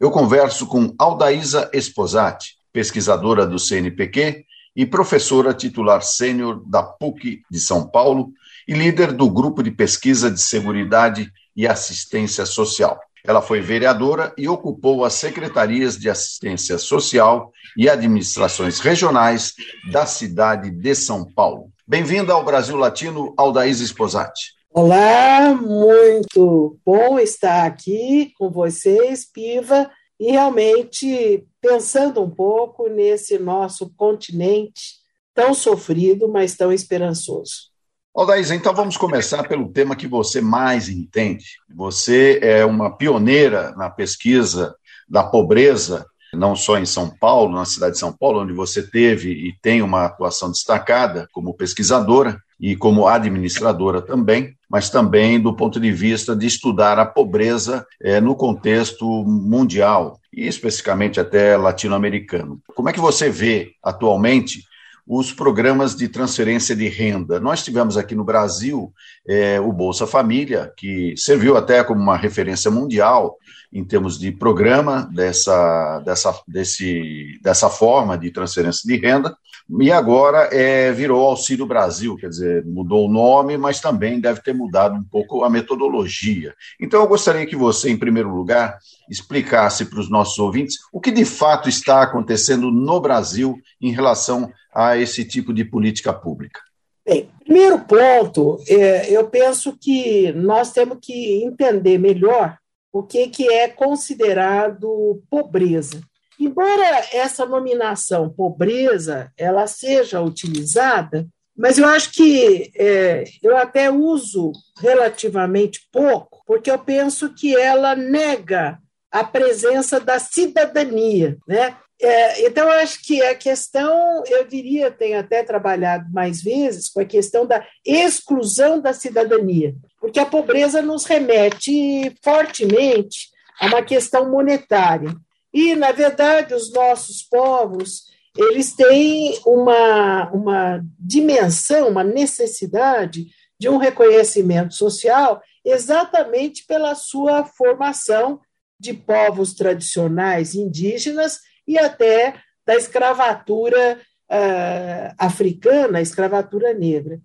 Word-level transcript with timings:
eu 0.00 0.10
converso 0.10 0.66
com 0.66 0.94
Aldaísa 0.96 1.68
Esposati, 1.72 2.56
pesquisadora 2.72 3.46
do 3.46 3.58
CNPq 3.58 4.44
e 4.76 4.86
professora 4.86 5.52
titular 5.52 6.02
sênior 6.02 6.62
da 6.64 6.82
PUC 6.82 7.42
de 7.50 7.58
São 7.58 7.88
Paulo 7.88 8.32
e 8.66 8.74
líder 8.74 9.12
do 9.12 9.28
Grupo 9.28 9.62
de 9.62 9.72
Pesquisa 9.72 10.30
de 10.30 10.40
Seguridade 10.40 11.32
e 11.56 11.66
Assistência 11.66 12.46
Social. 12.46 13.00
Ela 13.26 13.42
foi 13.42 13.60
vereadora 13.60 14.32
e 14.38 14.48
ocupou 14.48 15.04
as 15.04 15.14
secretarias 15.14 15.98
de 15.98 16.08
Assistência 16.08 16.78
Social 16.78 17.52
e 17.76 17.88
Administrações 17.88 18.78
Regionais 18.78 19.54
da 19.90 20.06
cidade 20.06 20.70
de 20.70 20.94
São 20.94 21.24
Paulo. 21.24 21.72
Bem-vinda 21.84 22.32
ao 22.32 22.44
Brasil 22.44 22.76
Latino, 22.76 23.34
Aldaísa 23.36 23.82
Esposati. 23.82 24.58
Olá, 24.70 25.54
muito 25.54 26.78
bom 26.86 27.18
estar 27.18 27.66
aqui 27.66 28.32
com 28.38 28.50
vocês, 28.50 29.24
Piva, 29.24 29.90
e 30.18 30.32
realmente 30.32 31.46
pensando 31.60 32.22
um 32.22 32.30
pouco 32.30 32.88
nesse 32.88 33.38
nosso 33.38 33.90
continente 33.96 34.98
tão 35.34 35.54
sofrido, 35.54 36.28
mas 36.28 36.56
tão 36.56 36.72
esperançoso. 36.72 37.68
Aldaísa, 38.14 38.54
então 38.54 38.74
vamos 38.74 38.96
começar 38.96 39.46
pelo 39.46 39.68
tema 39.68 39.94
que 39.94 40.08
você 40.08 40.40
mais 40.40 40.88
entende. 40.88 41.44
Você 41.72 42.40
é 42.42 42.64
uma 42.64 42.96
pioneira 42.96 43.72
na 43.76 43.88
pesquisa 43.88 44.74
da 45.08 45.22
pobreza, 45.22 46.04
não 46.34 46.56
só 46.56 46.78
em 46.78 46.84
São 46.84 47.08
Paulo, 47.08 47.54
na 47.54 47.64
cidade 47.64 47.92
de 47.92 48.00
São 48.00 48.12
Paulo, 48.12 48.40
onde 48.40 48.52
você 48.52 48.82
teve 48.82 49.30
e 49.30 49.56
tem 49.62 49.82
uma 49.82 50.04
atuação 50.04 50.50
destacada 50.50 51.28
como 51.32 51.54
pesquisadora, 51.54 52.42
e 52.60 52.76
como 52.76 53.06
administradora 53.06 54.02
também, 54.02 54.54
mas 54.68 54.90
também 54.90 55.40
do 55.40 55.54
ponto 55.54 55.78
de 55.78 55.92
vista 55.92 56.34
de 56.34 56.46
estudar 56.46 56.98
a 56.98 57.06
pobreza 57.06 57.86
é, 58.02 58.20
no 58.20 58.34
contexto 58.34 59.06
mundial 59.24 60.18
e 60.32 60.46
especificamente 60.46 61.20
até 61.20 61.56
latino-americano. 61.56 62.60
Como 62.74 62.88
é 62.88 62.92
que 62.92 63.00
você 63.00 63.30
vê 63.30 63.72
atualmente 63.82 64.62
os 65.08 65.32
programas 65.32 65.96
de 65.96 66.06
transferência 66.06 66.76
de 66.76 66.86
renda. 66.86 67.40
Nós 67.40 67.64
tivemos 67.64 67.96
aqui 67.96 68.14
no 68.14 68.22
Brasil 68.22 68.92
é, 69.26 69.58
o 69.58 69.72
Bolsa 69.72 70.06
Família, 70.06 70.70
que 70.76 71.14
serviu 71.16 71.56
até 71.56 71.82
como 71.82 71.98
uma 71.98 72.16
referência 72.16 72.70
mundial 72.70 73.38
em 73.72 73.84
termos 73.84 74.18
de 74.18 74.32
programa 74.32 75.08
dessa, 75.12 76.00
dessa, 76.00 76.40
desse, 76.46 77.38
dessa 77.42 77.68
forma 77.68 78.16
de 78.16 78.30
transferência 78.30 78.82
de 78.86 78.96
renda, 78.96 79.36
e 79.80 79.92
agora 79.92 80.48
é, 80.50 80.90
virou 80.92 81.26
Auxílio 81.26 81.66
Brasil, 81.66 82.16
quer 82.16 82.30
dizer, 82.30 82.64
mudou 82.64 83.06
o 83.06 83.12
nome, 83.12 83.58
mas 83.58 83.80
também 83.80 84.18
deve 84.18 84.40
ter 84.40 84.54
mudado 84.54 84.94
um 84.94 85.04
pouco 85.04 85.44
a 85.44 85.50
metodologia. 85.50 86.54
Então, 86.80 87.02
eu 87.02 87.06
gostaria 87.06 87.44
que 87.44 87.54
você, 87.54 87.90
em 87.90 87.96
primeiro 87.98 88.34
lugar, 88.34 88.78
explicasse 89.10 89.84
para 89.84 90.00
os 90.00 90.08
nossos 90.08 90.38
ouvintes 90.38 90.76
o 90.90 91.00
que 91.00 91.10
de 91.10 91.24
fato 91.26 91.68
está 91.68 92.02
acontecendo 92.02 92.70
no 92.70 92.98
Brasil 92.98 93.58
em 93.78 93.92
relação 93.92 94.50
a 94.74 94.96
esse 94.96 95.22
tipo 95.22 95.52
de 95.52 95.66
política 95.66 96.14
pública. 96.14 96.60
Bem, 97.06 97.28
primeiro 97.44 97.78
ponto, 97.80 98.58
é, 98.68 99.10
eu 99.10 99.28
penso 99.28 99.76
que 99.78 100.32
nós 100.32 100.72
temos 100.72 100.98
que 101.00 101.42
entender 101.44 101.98
melhor 101.98 102.56
o 102.92 103.02
que, 103.02 103.28
que 103.28 103.48
é 103.52 103.68
considerado 103.68 105.22
pobreza. 105.30 106.00
Embora 106.38 107.04
essa 107.12 107.44
nominação 107.44 108.30
pobreza 108.30 109.32
ela 109.36 109.66
seja 109.66 110.20
utilizada, 110.20 111.26
mas 111.56 111.76
eu 111.76 111.86
acho 111.86 112.12
que 112.12 112.70
é, 112.76 113.24
eu 113.42 113.56
até 113.56 113.90
uso 113.90 114.52
relativamente 114.80 115.88
pouco, 115.90 116.40
porque 116.46 116.70
eu 116.70 116.78
penso 116.78 117.34
que 117.34 117.56
ela 117.56 117.96
nega 117.96 118.78
a 119.10 119.24
presença 119.24 119.98
da 119.98 120.20
cidadania, 120.20 121.36
né? 121.48 121.76
É, 122.00 122.46
então, 122.46 122.64
eu 122.70 122.78
acho 122.78 123.02
que 123.02 123.20
a 123.22 123.34
questão, 123.34 124.22
eu 124.28 124.46
diria, 124.46 124.88
tenho 124.88 125.18
até 125.18 125.42
trabalhado 125.42 126.08
mais 126.12 126.40
vezes 126.40 126.88
com 126.88 127.00
a 127.00 127.04
questão 127.04 127.44
da 127.44 127.66
exclusão 127.84 128.80
da 128.80 128.92
cidadania, 128.92 129.74
porque 130.00 130.20
a 130.20 130.26
pobreza 130.26 130.80
nos 130.80 131.04
remete 131.04 132.16
fortemente 132.22 133.30
a 133.60 133.66
uma 133.66 133.82
questão 133.82 134.30
monetária. 134.30 135.14
E, 135.52 135.74
na 135.74 135.92
verdade, 135.92 136.54
os 136.54 136.72
nossos 136.72 137.22
povos, 137.22 138.04
eles 138.36 138.72
têm 138.72 139.38
uma, 139.44 140.30
uma 140.30 140.84
dimensão, 140.98 141.88
uma 141.88 142.04
necessidade 142.04 143.26
de 143.58 143.68
um 143.68 143.76
reconhecimento 143.76 144.74
social 144.74 145.42
exatamente 145.64 146.64
pela 146.66 146.94
sua 146.94 147.44
formação 147.44 148.40
de 148.78 148.94
povos 148.94 149.54
tradicionais 149.54 150.54
indígenas 150.54 151.40
e 151.66 151.76
até 151.78 152.40
da 152.64 152.76
escravatura 152.76 154.00
uh, 154.30 155.14
africana, 155.18 155.98
a 155.98 156.02
escravatura 156.02 156.72
negra. 156.72 157.20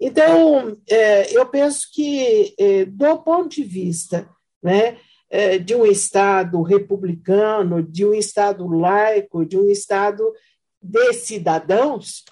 Então, 0.00 0.76
é, 0.88 1.36
eu 1.36 1.46
penso 1.46 1.88
que, 1.92 2.54
é, 2.58 2.84
do 2.84 3.18
ponto 3.18 3.48
de 3.48 3.64
vista 3.64 4.28
né, 4.62 4.98
é, 5.30 5.58
de 5.58 5.74
um 5.74 5.86
Estado 5.86 6.60
republicano, 6.62 7.82
de 7.82 8.04
um 8.04 8.12
Estado 8.12 8.66
laico, 8.66 9.44
de 9.44 9.56
um 9.56 9.68
Estado 9.70 10.22
de 10.82 11.12
cidadãos, 11.14 12.24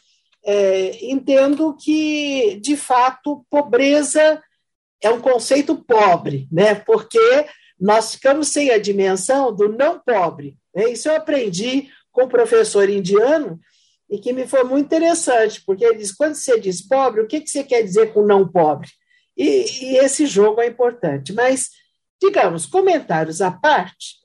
entendo 1.01 1.75
que, 1.75 2.61
de 2.61 2.77
fato, 2.77 3.47
pobreza 3.49 4.43
é 5.05 5.11
um 5.11 5.21
conceito 5.21 5.77
pobre, 5.77 6.49
né? 6.51 6.75
porque 6.75 7.47
nós 7.79 8.15
ficamos 8.15 8.49
sem 8.49 8.71
a 8.71 8.79
dimensão 8.79 9.55
do 9.55 9.69
não 9.69 9.99
pobre. 9.99 10.57
Né? 10.75 10.91
Isso 10.91 11.09
eu 11.09 11.17
aprendi 11.17 11.89
com 12.11 12.25
um 12.25 12.29
professor 12.29 12.89
indiano 12.89 13.59
e 14.09 14.19
que 14.19 14.33
me 14.33 14.47
foi 14.47 14.65
muito 14.65 14.87
interessante, 14.87 15.63
porque 15.65 15.85
ele 15.85 15.99
diz: 15.99 16.13
quando 16.13 16.35
você 16.35 16.59
diz 16.61 16.87
pobre, 16.87 17.21
o 17.21 17.27
que, 17.27 17.47
você 17.47 17.65
quer 17.65 17.83
dizer 17.83 18.13
com 18.13 18.27
não 18.27 18.47
pobre? 18.47 18.89
E, 19.37 19.87
e 19.87 19.97
esse 19.99 20.27
jogo 20.27 20.61
é 20.61 20.67
importante. 20.67 21.33
Mas 21.33 21.71
digamos, 22.25 22.67
comentários 22.67 23.41
à 23.41 23.51
parte, 23.51 24.17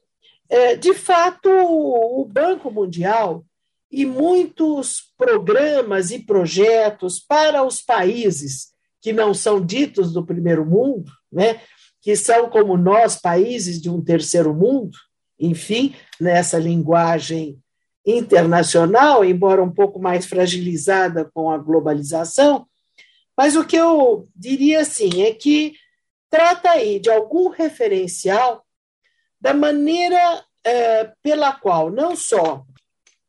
é, 0.49 0.75
de 0.75 0.93
fato, 0.93 1.49
o 1.49 2.25
Banco 2.25 2.71
Mundial 2.71 3.45
e 3.91 4.05
muitos 4.05 5.13
programas 5.17 6.11
e 6.11 6.19
projetos 6.19 7.19
para 7.19 7.63
os 7.63 7.81
países 7.81 8.69
que 9.01 9.11
não 9.13 9.33
são 9.33 9.63
ditos 9.63 10.11
do 10.11 10.25
primeiro 10.25 10.65
mundo, 10.65 11.11
né, 11.31 11.61
que 12.01 12.15
são 12.15 12.49
como 12.49 12.77
nós, 12.77 13.15
países 13.15 13.81
de 13.81 13.89
um 13.89 14.01
terceiro 14.01 14.53
mundo, 14.53 14.97
enfim, 15.39 15.95
nessa 16.19 16.57
linguagem 16.57 17.59
internacional, 18.17 19.23
embora 19.23 19.61
um 19.61 19.71
pouco 19.71 19.99
mais 19.99 20.25
fragilizada 20.25 21.29
com 21.33 21.51
a 21.51 21.57
globalização, 21.57 22.65
mas 23.37 23.55
o 23.55 23.63
que 23.63 23.75
eu 23.75 24.27
diria 24.35 24.81
assim 24.81 25.23
é 25.23 25.33
que 25.33 25.75
trata 26.29 26.71
aí 26.71 26.99
de 26.99 27.09
algum 27.09 27.49
referencial 27.49 28.65
da 29.39 29.53
maneira 29.53 30.43
é, 30.63 31.11
pela 31.21 31.53
qual 31.53 31.89
não 31.89 32.15
só 32.15 32.65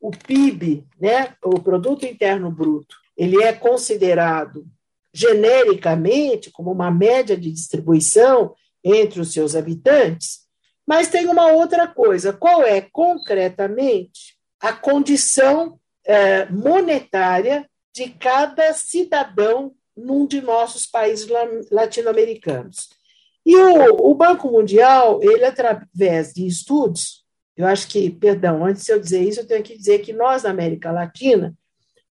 o 0.00 0.10
PIB, 0.10 0.84
né, 0.98 1.34
o 1.44 1.60
Produto 1.60 2.06
Interno 2.06 2.50
Bruto, 2.50 2.96
ele 3.16 3.42
é 3.42 3.52
considerado 3.52 4.66
genericamente 5.12 6.50
como 6.50 6.72
uma 6.72 6.90
média 6.90 7.36
de 7.36 7.50
distribuição 7.52 8.54
entre 8.82 9.20
os 9.20 9.32
seus 9.32 9.54
habitantes, 9.54 10.40
mas 10.86 11.08
tem 11.08 11.26
uma 11.28 11.52
outra 11.52 11.86
coisa: 11.86 12.32
qual 12.32 12.62
é 12.62 12.80
concretamente 12.80 14.39
a 14.60 14.72
condição 14.72 15.78
é, 16.04 16.46
monetária 16.46 17.68
de 17.94 18.10
cada 18.10 18.72
cidadão 18.72 19.72
num 19.96 20.26
de 20.26 20.40
nossos 20.40 20.86
países 20.86 21.28
latino-americanos. 21.70 22.88
E 23.44 23.56
o, 23.56 24.10
o, 24.10 24.14
Banco 24.14 24.50
Mundial, 24.50 25.20
ele 25.22 25.44
através 25.44 26.32
de 26.32 26.46
estudos, 26.46 27.24
eu 27.56 27.66
acho 27.66 27.88
que, 27.88 28.10
perdão, 28.10 28.64
antes 28.64 28.84
de 28.84 28.92
eu 28.92 29.00
dizer 29.00 29.22
isso, 29.22 29.40
eu 29.40 29.46
tenho 29.46 29.62
que 29.62 29.76
dizer 29.76 30.00
que 30.00 30.12
nós, 30.12 30.42
na 30.42 30.50
América 30.50 30.90
Latina, 30.92 31.54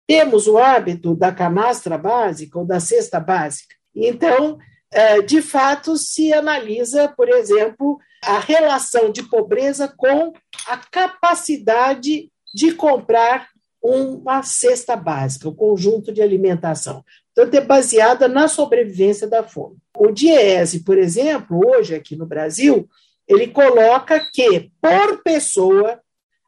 temos 0.06 0.48
o 0.48 0.58
hábito 0.58 1.16
da 1.16 1.32
canastra 1.32 1.98
básica 1.98 2.60
ou 2.60 2.66
da 2.66 2.80
cesta 2.80 3.20
básica. 3.20 3.76
Então, 3.96 4.58
é, 4.92 5.22
de 5.22 5.42
fato, 5.42 5.98
se 5.98 6.34
analisa, 6.34 7.08
por 7.10 7.30
exemplo, 7.30 8.00
a 8.24 8.40
relação 8.40 9.12
de 9.12 9.24
pobreza 9.24 9.88
com 9.88 10.34
a 10.68 10.78
capacidade 10.78 12.32
de 12.54 12.74
comprar 12.74 13.50
uma 13.82 14.44
cesta 14.44 14.96
básica, 14.96 15.48
um 15.48 15.56
conjunto 15.56 16.12
de 16.12 16.22
alimentação. 16.22 17.04
Portanto, 17.34 17.56
é 17.56 17.62
baseada 17.62 18.28
na 18.28 18.48
sobrevivência 18.48 19.28
da 19.28 19.44
fome. 19.44 19.78
O 19.98 20.12
DIEESE, 20.12 20.84
por 20.84 20.98
exemplo, 20.98 21.62
hoje 21.66 21.96
aqui 21.96 22.16
no 22.16 22.26
Brasil, 22.26 22.90
ele 23.28 23.48
coloca 23.48 24.20
que, 24.34 24.72
por 24.82 25.24
pessoa, 25.24 26.02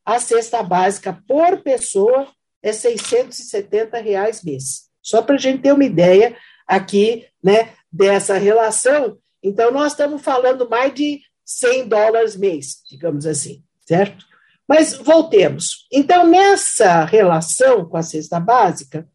a 0.05 0.19
cesta 0.19 0.61
básica 0.61 1.21
por 1.27 1.61
pessoa 1.61 2.27
é 2.61 2.73
670 2.73 3.97
reais 3.99 4.43
mês. 4.43 4.89
Só 5.01 5.21
para 5.21 5.35
a 5.35 5.39
gente 5.39 5.61
ter 5.61 5.71
uma 5.71 5.85
ideia 5.85 6.35
aqui 6.67 7.25
né, 7.41 7.73
dessa 7.91 8.37
relação. 8.37 9.17
Então, 9.41 9.71
nós 9.71 9.93
estamos 9.93 10.21
falando 10.21 10.69
mais 10.69 10.93
de 10.93 11.21
100 11.45 11.87
dólares 11.87 12.35
mês, 12.35 12.81
digamos 12.89 13.25
assim, 13.25 13.63
certo? 13.81 14.25
Mas 14.67 14.93
voltemos. 14.93 15.87
Então, 15.91 16.25
nessa 16.25 17.03
relação 17.05 17.85
com 17.85 17.97
a 17.97 18.03
cesta 18.03 18.39
básica, 18.39 19.07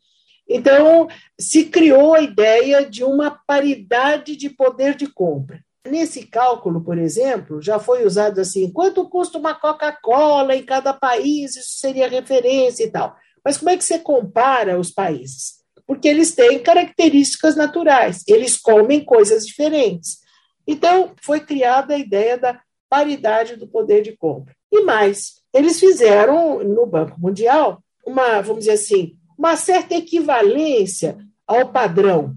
então 0.48 1.08
se 1.38 1.64
criou 1.64 2.14
a 2.14 2.20
ideia 2.20 2.88
de 2.88 3.02
uma 3.02 3.30
paridade 3.30 4.36
de 4.36 4.48
poder 4.50 4.94
de 4.94 5.06
compra. 5.06 5.60
Nesse 5.88 6.26
cálculo, 6.26 6.82
por 6.82 6.98
exemplo, 6.98 7.62
já 7.62 7.78
foi 7.78 8.04
usado 8.04 8.40
assim: 8.40 8.70
quanto 8.72 9.08
custa 9.08 9.38
uma 9.38 9.54
Coca-Cola 9.54 10.54
em 10.54 10.64
cada 10.64 10.92
país? 10.92 11.56
Isso 11.56 11.78
seria 11.78 12.08
referência 12.08 12.84
e 12.84 12.90
tal. 12.90 13.16
Mas 13.44 13.56
como 13.56 13.70
é 13.70 13.76
que 13.76 13.84
você 13.84 13.98
compara 13.98 14.78
os 14.78 14.90
países? 14.90 15.64
Porque 15.86 16.08
eles 16.08 16.34
têm 16.34 16.58
características 16.58 17.54
naturais, 17.54 18.24
eles 18.26 18.56
comem 18.56 19.04
coisas 19.04 19.46
diferentes. 19.46 20.18
Então, 20.66 21.14
foi 21.22 21.38
criada 21.38 21.94
a 21.94 21.98
ideia 21.98 22.36
da 22.36 22.60
paridade 22.88 23.54
do 23.54 23.68
poder 23.68 24.02
de 24.02 24.16
compra. 24.16 24.55
E 24.76 24.84
mais, 24.84 25.36
eles 25.54 25.80
fizeram 25.80 26.62
no 26.62 26.84
Banco 26.84 27.18
Mundial 27.18 27.82
uma, 28.06 28.40
vamos 28.42 28.60
dizer 28.60 28.72
assim, 28.72 29.16
uma 29.38 29.56
certa 29.56 29.94
equivalência 29.94 31.18
ao 31.46 31.72
padrão. 31.72 32.34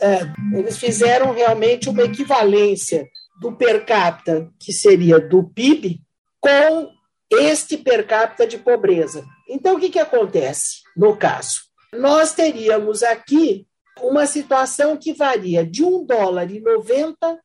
É, 0.00 0.20
eles 0.52 0.78
fizeram 0.78 1.32
realmente 1.32 1.88
uma 1.88 2.02
equivalência 2.02 3.06
do 3.40 3.52
per 3.52 3.84
capita, 3.84 4.50
que 4.58 4.72
seria 4.72 5.20
do 5.20 5.44
PIB, 5.44 6.00
com 6.40 6.90
este 7.30 7.76
per 7.76 8.06
capita 8.06 8.46
de 8.46 8.58
pobreza. 8.58 9.24
Então, 9.48 9.76
o 9.76 9.80
que, 9.80 9.90
que 9.90 9.98
acontece 9.98 10.80
no 10.96 11.14
caso? 11.16 11.60
Nós 11.92 12.32
teríamos 12.32 13.02
aqui 13.02 13.66
uma 14.00 14.26
situação 14.26 14.96
que 14.96 15.12
varia 15.12 15.64
de 15.64 15.84
1 15.84 16.04
dólar 16.04 16.50
e 16.50 16.60
90 16.60 17.38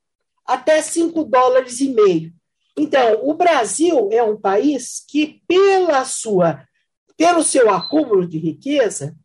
até 0.46 0.82
5 0.82 1.24
dólares 1.26 1.80
e 1.80 1.90
meio. 1.90 2.34
Então, 2.78 3.20
o 3.24 3.34
Brasil 3.34 4.10
é 4.12 4.24
um 4.24 4.40
país 4.40 5.04
que, 5.08 5.42
pela 5.48 6.06
sua, 6.06 6.66
pelo 7.18 7.44
seu 7.44 7.70
acúmulo 7.70 8.28
de 8.28 8.38
riqueza, 8.38 9.16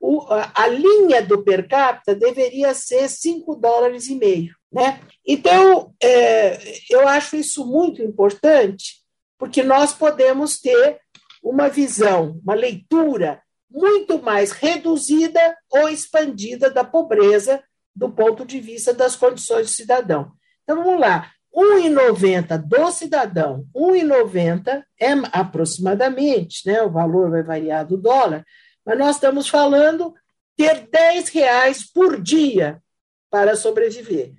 o, 0.00 0.20
a, 0.32 0.52
a, 0.54 0.68
linha 0.68 1.22
do 1.22 1.42
per 1.42 1.68
capita 1.68 2.14
deveria 2.14 2.74
ser 2.74 3.08
5 3.08 3.56
dólares 3.56 4.08
e 4.08 4.14
meio. 4.14 4.54
Né? 4.72 5.00
Então, 5.26 5.94
é, 6.02 6.58
eu 6.90 7.08
acho 7.08 7.36
isso 7.36 7.66
muito 7.66 8.02
importante, 8.02 9.02
porque 9.38 9.62
nós 9.62 9.92
podemos 9.92 10.60
ter 10.60 11.00
uma 11.42 11.68
visão, 11.68 12.40
uma 12.42 12.54
leitura 12.54 13.40
muito 13.70 14.22
mais 14.22 14.50
reduzida 14.50 15.40
ou 15.70 15.88
expandida 15.88 16.70
da 16.70 16.84
pobreza 16.84 17.62
do 17.94 18.10
ponto 18.10 18.44
de 18.44 18.60
vista 18.60 18.92
das 18.92 19.16
condições 19.16 19.66
do 19.66 19.72
cidadão. 19.72 20.32
Então, 20.62 20.82
vamos 20.82 21.00
lá. 21.00 21.30
1,90 21.56 22.58
do 22.58 22.90
cidadão, 22.92 23.66
1,90 23.74 24.84
é 25.00 25.12
aproximadamente, 25.32 26.66
né, 26.66 26.82
o 26.82 26.90
valor 26.90 27.30
vai 27.30 27.42
variar 27.42 27.86
do 27.86 27.96
dólar, 27.96 28.44
mas 28.84 28.98
nós 28.98 29.16
estamos 29.16 29.48
falando 29.48 30.14
ter 30.54 30.86
10 30.90 31.28
reais 31.30 31.90
por 31.90 32.20
dia 32.20 32.82
para 33.30 33.56
sobreviver. 33.56 34.32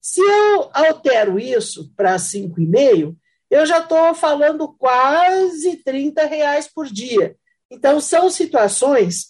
Se 0.00 0.20
eu 0.20 0.70
altero 0.74 1.38
isso 1.38 1.92
para 1.96 2.16
5,5, 2.16 3.16
eu 3.50 3.64
já 3.64 3.78
estou 3.78 4.14
falando 4.14 4.72
quase 4.76 5.76
30 5.76 6.26
reais 6.26 6.66
por 6.66 6.86
dia. 6.86 7.36
Então, 7.70 8.00
são 8.00 8.28
situações 8.30 9.28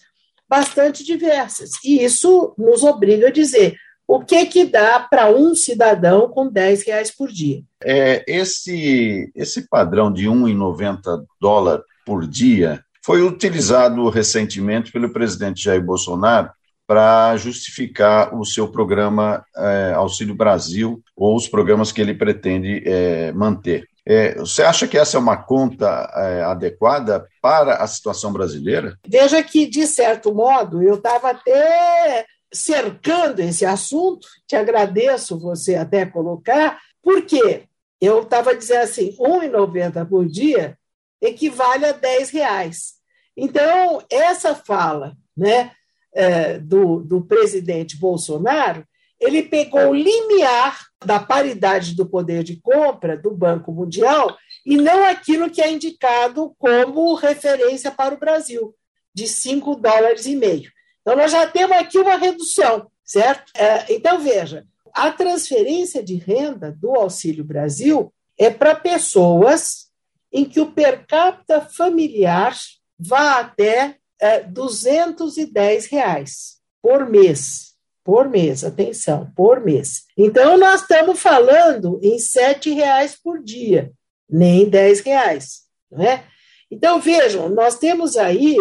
bastante 0.48 1.04
diversas. 1.04 1.70
E 1.84 2.02
isso 2.02 2.54
nos 2.56 2.82
obriga 2.84 3.28
a 3.28 3.32
dizer: 3.32 3.76
o 4.06 4.20
que 4.20 4.46
que 4.46 4.64
dá 4.64 5.00
para 5.00 5.30
um 5.30 5.54
cidadão 5.54 6.28
com 6.28 6.48
10 6.48 6.86
reais 6.86 7.10
por 7.10 7.28
dia? 7.28 7.62
É, 7.82 8.24
esse, 8.26 9.30
esse 9.34 9.68
padrão 9.68 10.12
de 10.12 10.26
1,90 10.26 11.24
dólar 11.40 11.82
por 12.04 12.26
dia 12.26 12.84
foi 13.04 13.22
utilizado 13.22 14.08
recentemente 14.08 14.92
pelo 14.92 15.12
presidente 15.12 15.64
Jair 15.64 15.82
Bolsonaro 15.82 16.50
para 16.86 17.36
justificar 17.36 18.34
o 18.34 18.44
seu 18.44 18.68
programa 18.68 19.44
é, 19.56 19.92
Auxílio 19.94 20.34
Brasil 20.34 21.02
ou 21.16 21.36
os 21.36 21.48
programas 21.48 21.90
que 21.90 22.00
ele 22.00 22.14
pretende 22.14 22.82
é, 22.86 23.32
manter. 23.32 23.88
É, 24.04 24.34
você 24.34 24.62
acha 24.62 24.86
que 24.88 24.98
essa 24.98 25.16
é 25.16 25.20
uma 25.20 25.36
conta 25.36 26.10
é, 26.14 26.42
adequada 26.42 27.26
para 27.40 27.76
a 27.76 27.86
situação 27.86 28.32
brasileira? 28.32 28.98
Veja 29.06 29.42
que, 29.42 29.66
de 29.66 29.86
certo 29.86 30.34
modo, 30.34 30.82
eu 30.82 30.96
estava 30.96 31.30
até 31.30 32.26
cercando 32.52 33.40
esse 33.40 33.64
assunto, 33.64 34.28
te 34.46 34.54
agradeço 34.54 35.38
você 35.38 35.74
até 35.74 36.04
colocar, 36.04 36.80
porque 37.02 37.64
eu 38.00 38.22
estava 38.22 38.54
dizendo 38.54 38.82
assim, 38.82 39.10
R$ 39.10 39.48
1,90 39.48 40.08
por 40.08 40.26
dia 40.26 40.78
equivale 41.20 41.86
a 41.86 41.92
10 41.92 42.30
reais. 42.30 42.94
Então, 43.36 44.02
essa 44.10 44.54
fala 44.54 45.16
né, 45.36 45.72
é, 46.14 46.58
do, 46.58 47.00
do 47.00 47.24
presidente 47.24 47.96
Bolsonaro, 47.96 48.86
ele 49.20 49.44
pegou 49.44 49.90
o 49.90 49.94
limiar 49.94 50.80
da 51.04 51.20
paridade 51.20 51.94
do 51.94 52.04
poder 52.04 52.42
de 52.42 52.60
compra 52.60 53.16
do 53.16 53.30
Banco 53.30 53.72
Mundial 53.72 54.36
e 54.66 54.76
não 54.76 55.04
aquilo 55.04 55.48
que 55.48 55.62
é 55.62 55.70
indicado 55.70 56.54
como 56.58 57.14
referência 57.14 57.90
para 57.90 58.14
o 58.14 58.18
Brasil, 58.18 58.74
de 59.14 59.28
5 59.28 59.76
dólares 59.76 60.26
e 60.26 60.34
meio. 60.34 60.70
Então, 61.02 61.16
nós 61.16 61.30
já 61.30 61.46
temos 61.46 61.76
aqui 61.76 61.98
uma 61.98 62.16
redução, 62.16 62.90
certo? 63.04 63.52
É, 63.54 63.92
então, 63.92 64.18
veja, 64.20 64.64
a 64.94 65.10
transferência 65.10 66.02
de 66.02 66.16
renda 66.16 66.72
do 66.72 66.94
Auxílio 66.94 67.44
Brasil 67.44 68.12
é 68.38 68.50
para 68.50 68.74
pessoas 68.74 69.90
em 70.32 70.44
que 70.44 70.60
o 70.60 70.72
per 70.72 71.06
capita 71.06 71.60
familiar 71.60 72.56
vá 72.98 73.40
até 73.40 73.96
é, 74.20 74.40
210 74.40 75.86
reais 75.86 76.58
por 76.80 77.08
mês. 77.08 77.72
Por 78.04 78.28
mês, 78.28 78.64
atenção, 78.64 79.30
por 79.36 79.60
mês. 79.60 80.06
Então, 80.16 80.56
nós 80.58 80.82
estamos 80.82 81.20
falando 81.20 82.00
em 82.02 82.16
R$ 82.16 82.74
reais 82.74 83.16
por 83.16 83.40
dia, 83.40 83.92
nem 84.28 84.68
10 84.68 85.00
reais. 85.00 85.62
Não 85.90 86.02
é? 86.02 86.24
Então, 86.68 87.00
vejam, 87.00 87.48
nós 87.48 87.78
temos 87.78 88.16
aí, 88.16 88.56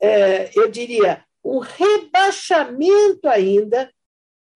é, 0.00 0.50
eu 0.54 0.70
diria, 0.70 1.24
um 1.46 1.58
rebaixamento 1.60 3.28
ainda 3.28 3.90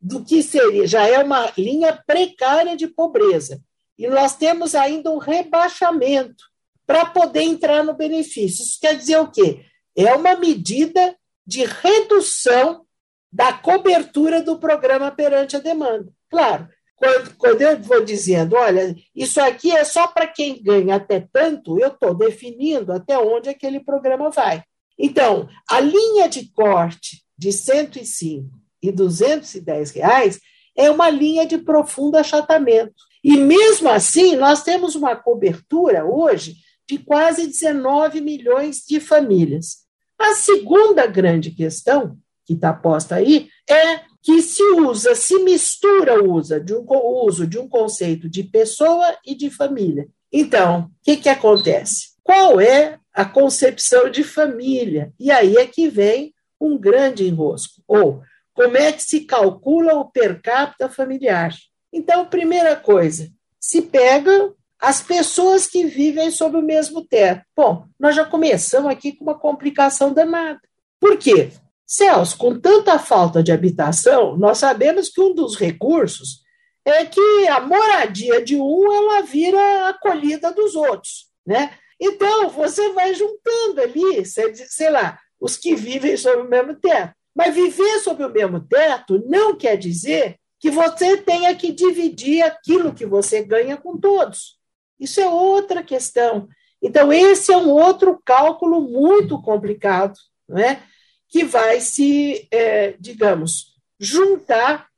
do 0.01 0.25
que 0.25 0.43
seria, 0.43 0.87
já 0.87 1.07
é 1.07 1.23
uma 1.23 1.53
linha 1.57 1.93
precária 2.07 2.77
de 2.77 2.89
pobreza. 2.89 3.61
E 3.99 4.09
nós 4.09 4.37
temos 4.37 4.75
ainda 4.75 5.11
um 5.11 5.19
rebaixamento 5.19 6.45
para 6.87 7.05
poder 7.05 7.43
entrar 7.43 7.85
no 7.85 7.95
benefício. 7.95 8.65
Isso 8.65 8.79
quer 8.81 8.97
dizer 8.97 9.19
o 9.19 9.31
quê? 9.31 9.65
É 9.95 10.15
uma 10.15 10.35
medida 10.37 11.15
de 11.47 11.65
redução 11.65 12.87
da 13.33 13.53
cobertura 13.53 14.43
do 14.43 14.59
programa 14.59 15.11
perante 15.11 15.57
a 15.57 15.61
demanda. 15.61 16.11
Claro, 16.29 16.69
quando, 16.97 17.37
quando 17.37 17.63
eu 17.63 17.79
vou 17.79 18.05
dizendo, 18.05 18.57
olha, 18.57 18.95
isso 19.15 19.41
aqui 19.41 19.71
é 19.71 19.85
só 19.85 20.09
para 20.09 20.27
quem 20.27 20.63
ganha 20.63 20.97
até 20.97 21.21
tanto, 21.33 21.79
eu 21.79 21.89
estou 21.89 22.15
definindo 22.15 22.93
até 22.93 23.19
onde 23.19 23.49
aquele 23.49 23.81
programa 23.81 24.31
vai. 24.31 24.65
Então, 25.03 25.49
a 25.67 25.81
linha 25.81 26.29
de 26.29 26.51
corte 26.53 27.25
de 27.37 27.51
105 27.53 28.51
e 28.83 28.93
210 28.93 29.93
reais 29.93 30.39
é 30.77 30.91
uma 30.91 31.09
linha 31.09 31.47
de 31.47 31.57
profundo 31.57 32.19
achatamento. 32.19 32.95
E 33.25 33.37
mesmo 33.39 33.89
assim, 33.89 34.37
nós 34.37 34.63
temos 34.63 34.95
uma 34.95 35.17
cobertura 35.17 36.05
hoje 36.05 36.57
de 36.87 36.99
quase 36.99 37.47
19 37.47 38.21
milhões 38.21 38.85
de 38.87 39.01
famílias. 39.01 39.79
A 40.19 40.35
segunda 40.35 41.07
grande 41.07 41.51
questão 41.51 42.19
que 42.45 42.53
está 42.53 42.73
posta 42.73 43.17
aí 43.17 43.49
é 43.69 44.01
que 44.23 44.43
se 44.43 44.63
usa, 44.63 45.15
se 45.15 45.39
mistura 45.39 46.23
o 46.23 46.35
uso 46.35 46.61
de 46.61 46.75
um, 46.75 46.85
o 46.87 47.27
uso 47.27 47.47
de 47.47 47.59
um 47.59 47.67
conceito 47.67 48.29
de 48.29 48.43
pessoa 48.43 49.17
e 49.25 49.35
de 49.35 49.49
família. 49.49 50.09
Então, 50.31 50.83
o 50.83 50.91
que, 51.03 51.17
que 51.17 51.29
acontece? 51.29 52.10
Qual 52.31 52.61
é 52.61 52.97
a 53.13 53.25
concepção 53.25 54.09
de 54.09 54.23
família. 54.23 55.13
E 55.19 55.33
aí 55.33 55.57
é 55.57 55.67
que 55.67 55.89
vem 55.89 56.33
um 56.61 56.79
grande 56.79 57.27
enrosco. 57.27 57.83
Ou 57.89 58.23
como 58.55 58.77
é 58.77 58.93
que 58.93 59.03
se 59.03 59.23
calcula 59.23 59.95
o 59.95 60.09
per 60.09 60.41
capita 60.41 60.89
familiar? 60.89 61.53
Então, 61.93 62.25
primeira 62.27 62.77
coisa, 62.77 63.29
se 63.59 63.83
pega 63.83 64.55
as 64.79 65.03
pessoas 65.03 65.67
que 65.67 65.85
vivem 65.87 66.31
sob 66.31 66.57
o 66.57 66.63
mesmo 66.63 67.05
teto. 67.05 67.43
Bom, 67.57 67.87
nós 67.99 68.15
já 68.15 68.25
começamos 68.25 68.93
aqui 68.93 69.11
com 69.11 69.25
uma 69.25 69.37
complicação 69.37 70.13
danada. 70.13 70.61
Por 71.01 71.19
quê? 71.19 71.51
Celso, 71.85 72.39
com 72.39 72.61
tanta 72.61 72.97
falta 72.97 73.43
de 73.43 73.51
habitação, 73.51 74.37
nós 74.37 74.59
sabemos 74.59 75.09
que 75.09 75.21
um 75.21 75.35
dos 75.35 75.57
recursos 75.57 76.45
é 76.85 77.05
que 77.05 77.49
a 77.49 77.61
moradia 77.61 78.41
de 78.41 78.55
um 78.55 78.93
ela 78.93 79.23
vira 79.23 79.89
acolhida 79.89 80.53
dos 80.53 80.77
outros, 80.77 81.29
né? 81.45 81.73
Então, 82.01 82.49
você 82.49 82.93
vai 82.93 83.15
juntando 83.15 83.81
ali, 83.81 84.25
sei 84.25 84.91
lá, 84.91 85.19
os 85.39 85.57
que 85.57 85.75
vivem 85.75 86.17
sob 86.17 86.43
o 86.43 86.49
mesmo 86.49 86.75
teto. 86.75 87.15
Mas 87.35 87.55
viver 87.55 88.01
sob 88.01 88.25
o 88.25 88.31
mesmo 88.31 88.61
teto 88.61 89.23
não 89.27 89.57
quer 89.57 89.77
dizer 89.77 90.37
que 90.59 90.71
você 90.71 91.17
tenha 91.17 91.55
que 91.55 91.73
dividir 91.73 92.43
aquilo 92.43 92.95
que 92.95 93.07
você 93.07 93.43
ganha 93.43 93.77
com 93.77 93.99
todos. 93.99 94.59
Isso 94.99 95.21
é 95.21 95.29
outra 95.29 95.83
questão. 95.83 96.49
Então, 96.83 97.13
esse 97.13 97.53
é 97.53 97.57
um 97.57 97.71
outro 97.71 98.21
cálculo 98.25 98.81
muito 98.81 99.41
complicado, 99.41 100.15
né? 100.49 100.83
que 101.31 101.45
vai 101.45 101.81
se, 101.81 102.49
é, 102.51 102.95
digamos, 102.99 103.77
juntar 103.99 104.89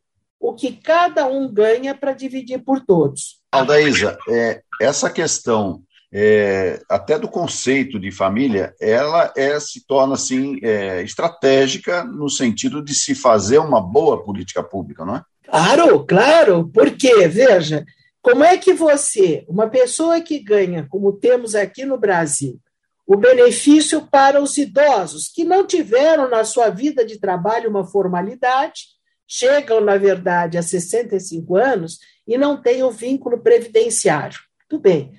o 0.40 0.54
que 0.54 0.72
cada 0.72 1.26
um 1.26 1.52
ganha 1.52 1.94
para 1.94 2.12
dividir 2.12 2.64
por 2.64 2.80
todos. 2.80 3.40
Aldaísa, 3.52 4.18
é, 4.28 4.62
essa 4.80 5.10
questão 5.10 5.82
é, 6.12 6.82
até 6.88 7.18
do 7.18 7.26
conceito 7.26 7.98
de 7.98 8.10
família, 8.10 8.74
ela 8.78 9.32
é, 9.34 9.58
se 9.58 9.86
torna 9.86 10.14
assim 10.14 10.58
é, 10.62 11.02
estratégica 11.02 12.04
no 12.04 12.28
sentido 12.28 12.84
de 12.84 12.94
se 12.94 13.14
fazer 13.14 13.58
uma 13.58 13.80
boa 13.80 14.22
política 14.22 14.62
pública, 14.62 15.04
não 15.06 15.16
é? 15.16 15.22
Claro, 15.44 16.04
claro, 16.04 16.70
porque, 16.72 17.26
veja, 17.28 17.84
como 18.20 18.44
é 18.44 18.56
que 18.58 18.74
você, 18.74 19.44
uma 19.48 19.68
pessoa 19.68 20.20
que 20.20 20.38
ganha, 20.38 20.86
como 20.88 21.12
temos 21.12 21.54
aqui 21.54 21.84
no 21.84 21.98
Brasil, 21.98 22.60
o 23.06 23.16
benefício 23.16 24.06
para 24.10 24.40
os 24.40 24.56
idosos 24.56 25.28
que 25.28 25.44
não 25.44 25.66
tiveram 25.66 26.28
na 26.28 26.44
sua 26.44 26.68
vida 26.68 27.04
de 27.04 27.18
trabalho 27.18 27.68
uma 27.68 27.84
formalidade, 27.84 28.82
chegam, 29.26 29.80
na 29.80 29.96
verdade, 29.96 30.58
a 30.58 30.62
65 30.62 31.56
anos 31.56 31.98
e 32.26 32.38
não 32.38 32.60
têm 32.60 32.82
o 32.82 32.90
vínculo 32.90 33.38
previdenciário. 33.42 34.38
Tudo 34.68 34.82
bem, 34.82 35.12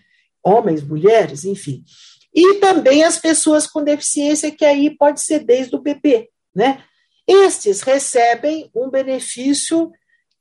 homens, 0.43 0.83
mulheres, 0.83 1.45
enfim. 1.45 1.83
E 2.33 2.55
também 2.55 3.03
as 3.03 3.17
pessoas 3.17 3.67
com 3.67 3.83
deficiência, 3.83 4.51
que 4.51 4.65
aí 4.65 4.95
pode 4.95 5.21
ser 5.21 5.39
desde 5.39 5.75
o 5.75 5.81
bebê, 5.81 6.29
né? 6.53 6.83
Estes 7.27 7.81
recebem 7.81 8.69
um 8.75 8.89
benefício 8.89 9.91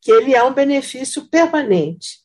que 0.00 0.11
ele 0.11 0.35
é 0.35 0.42
um 0.42 0.52
benefício 0.52 1.28
permanente. 1.28 2.23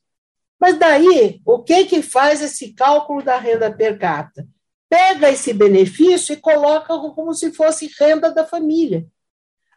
Mas 0.59 0.79
daí, 0.79 1.39
o 1.45 1.61
que 1.61 1.85
que 1.85 2.01
faz 2.01 2.41
esse 2.41 2.73
cálculo 2.73 3.21
da 3.21 3.37
renda 3.37 3.71
per 3.71 3.99
capita? 3.99 4.47
Pega 4.89 5.29
esse 5.29 5.53
benefício 5.53 6.33
e 6.33 6.37
coloca 6.37 6.87
como 7.13 7.33
se 7.33 7.53
fosse 7.53 7.91
renda 7.99 8.31
da 8.31 8.45
família. 8.45 9.05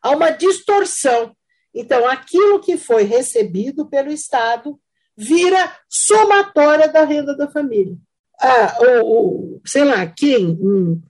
Há 0.00 0.10
uma 0.10 0.30
distorção. 0.30 1.36
Então, 1.74 2.06
aquilo 2.08 2.60
que 2.60 2.78
foi 2.78 3.02
recebido 3.02 3.86
pelo 3.86 4.10
Estado 4.10 4.80
vira 5.16 5.72
somatória 5.88 6.88
da 6.88 7.04
renda 7.04 7.36
da 7.36 7.48
família. 7.48 7.96
Ah, 8.40 8.76
o, 8.80 9.56
o, 9.56 9.60
sei 9.66 9.84
lá, 9.84 10.06
quem, 10.06 10.58
um, 10.60 11.00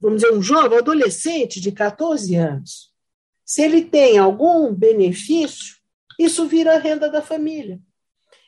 vamos 0.00 0.22
dizer, 0.22 0.32
um 0.32 0.42
jovem, 0.42 0.78
adolescente 0.78 1.60
de 1.60 1.72
14 1.72 2.34
anos, 2.36 2.92
se 3.44 3.62
ele 3.62 3.82
tem 3.82 4.18
algum 4.18 4.72
benefício, 4.72 5.76
isso 6.18 6.46
vira 6.46 6.78
renda 6.78 7.10
da 7.10 7.22
família. 7.22 7.80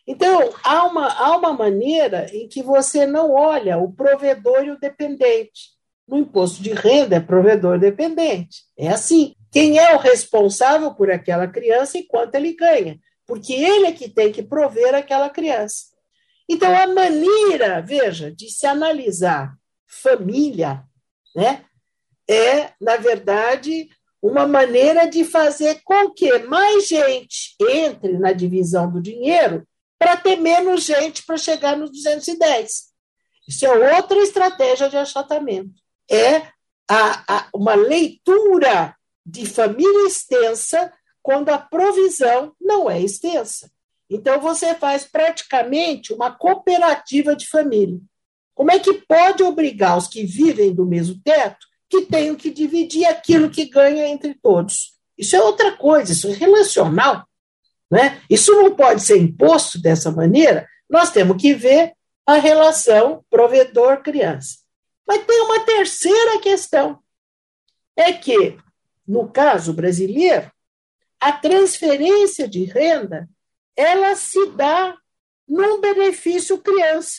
Então, 0.07 0.55
há 0.65 0.85
uma, 0.87 1.07
há 1.07 1.37
uma 1.37 1.53
maneira 1.53 2.27
em 2.33 2.49
que 2.49 2.63
você 2.63 3.07
não 3.07 3.33
olha 3.33 3.77
o 3.77 3.93
provedor 3.93 4.65
e 4.65 4.71
o 4.71 4.81
dependente. 4.81 5.77
No 6.07 6.17
imposto 6.17 6.63
de 6.63 6.73
renda 6.73 7.17
é 7.17 7.21
provedor 7.21 7.79
dependente. 7.79 8.63
É 8.77 8.89
assim. 8.89 9.35
Quem 9.51 9.79
é 9.79 9.95
o 9.95 9.99
responsável 9.99 10.95
por 10.95 11.11
aquela 11.11 11.47
criança 11.47 11.99
e 11.99 12.05
quanto 12.05 12.35
ele 12.35 12.55
ganha? 12.55 12.99
Porque 13.29 13.53
ele 13.53 13.87
é 13.87 13.93
que 13.93 14.09
tem 14.09 14.33
que 14.33 14.43
prover 14.43 14.95
aquela 14.95 15.29
criança. 15.29 15.85
Então, 16.49 16.75
a 16.75 16.87
maneira, 16.87 17.83
veja, 17.83 18.33
de 18.33 18.49
se 18.49 18.67
analisar 18.67 19.55
família, 19.87 20.83
né, 21.37 21.65
é, 22.29 22.73
na 22.81 22.97
verdade, 22.97 23.91
uma 24.23 24.47
maneira 24.47 25.07
de 25.07 25.25
fazer 25.25 25.83
com 25.85 26.11
que 26.11 26.39
mais 26.41 26.89
gente 26.89 27.55
entre 27.61 28.19
na 28.19 28.33
divisão 28.33 28.91
do 28.91 29.01
dinheiro 29.01 29.67
para 29.99 30.17
ter 30.17 30.37
menos 30.37 30.85
gente 30.85 31.25
para 31.25 31.37
chegar 31.37 31.77
nos 31.77 31.91
210. 31.91 32.89
Isso 33.47 33.67
é 33.67 33.97
outra 33.97 34.19
estratégia 34.19 34.89
de 34.89 34.97
achatamento. 34.97 35.75
É 36.11 36.39
a, 36.89 37.25
a, 37.37 37.49
uma 37.55 37.75
leitura 37.75 38.95
de 39.25 39.47
família 39.47 40.07
extensa 40.07 40.93
quando 41.29 41.51
a 41.51 41.59
provisão 41.59 42.55
não 42.59 42.91
é 42.91 43.03
extensa. 43.03 43.71
Então, 44.09 44.41
você 44.41 44.75
faz 44.75 45.05
praticamente 45.05 46.11
uma 46.11 46.31
cooperativa 46.31 47.37
de 47.37 47.47
família. 47.47 48.01
Como 48.55 48.71
é 48.71 48.79
que 48.79 48.95
pode 48.95 49.43
obrigar 49.43 49.99
os 49.99 50.09
que 50.09 50.25
vivem 50.25 50.75
do 50.75 50.87
mesmo 50.87 51.21
teto 51.23 51.67
que 51.87 52.07
tenham 52.07 52.35
que 52.35 52.49
dividir 52.49 53.05
aquilo 53.05 53.51
que 53.51 53.67
ganha 53.67 54.09
entre 54.09 54.33
todos? 54.43 54.95
Isso 55.19 55.37
é 55.37 55.43
outra 55.43 55.77
coisa, 55.77 56.13
isso 56.13 56.29
é 56.29 56.33
relacional. 56.33 57.29
Né? 57.91 58.23
Isso 58.31 58.51
não 58.53 58.75
pode 58.75 59.03
ser 59.03 59.19
imposto 59.19 59.79
dessa 59.79 60.11
maneira, 60.11 60.67
nós 60.89 61.11
temos 61.11 61.37
que 61.37 61.53
ver 61.53 61.93
a 62.25 62.37
relação 62.37 63.23
provedor-criança. 63.29 64.61
Mas 65.07 65.27
tem 65.27 65.43
uma 65.43 65.61
terceira 65.61 66.41
questão: 66.41 66.99
é 67.95 68.15
que, 68.15 68.57
no 69.07 69.29
caso 69.29 69.75
brasileiro, 69.75 70.51
a 71.21 71.33
transferência 71.33 72.49
de 72.49 72.65
renda 72.65 73.29
ela 73.77 74.15
se 74.17 74.51
dá 74.51 74.97
num 75.47 75.81
benefício 75.81 76.59
criança. 76.59 77.17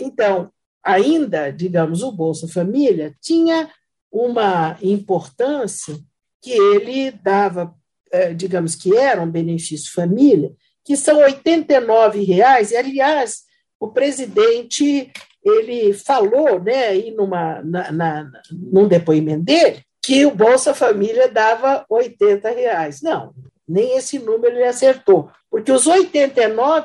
Então, 0.00 0.52
ainda, 0.82 1.50
digamos, 1.50 2.02
o 2.02 2.12
Bolsa 2.12 2.46
Família 2.46 3.14
tinha 3.20 3.70
uma 4.10 4.78
importância 4.82 5.98
que 6.40 6.52
ele 6.52 7.10
dava 7.10 7.74
é, 8.14 8.32
digamos 8.32 8.76
que 8.76 8.96
era 8.96 9.20
um 9.20 9.30
benefício 9.30 9.92
família, 9.92 10.52
que 10.84 10.96
são 10.96 11.18
R$ 11.18 11.32
89,00, 11.32 12.70
e, 12.70 12.76
aliás, 12.76 13.42
o 13.80 13.88
presidente 13.88 15.10
ele 15.42 15.92
falou, 15.92 16.62
né, 16.62 16.86
aí 16.86 17.10
numa, 17.10 17.60
na, 17.62 17.90
na, 17.90 18.32
num 18.52 18.86
depoimento 18.86 19.42
dele, 19.42 19.84
que 20.04 20.26
o 20.26 20.34
Bolsa 20.34 20.74
Família 20.74 21.28
dava 21.28 21.86
R$ 21.90 22.54
reais. 22.54 23.00
Não, 23.00 23.34
nem 23.66 23.96
esse 23.96 24.18
número 24.18 24.54
ele 24.54 24.64
acertou, 24.64 25.30
porque 25.50 25.72
os 25.72 25.86
R$ 25.86 26.10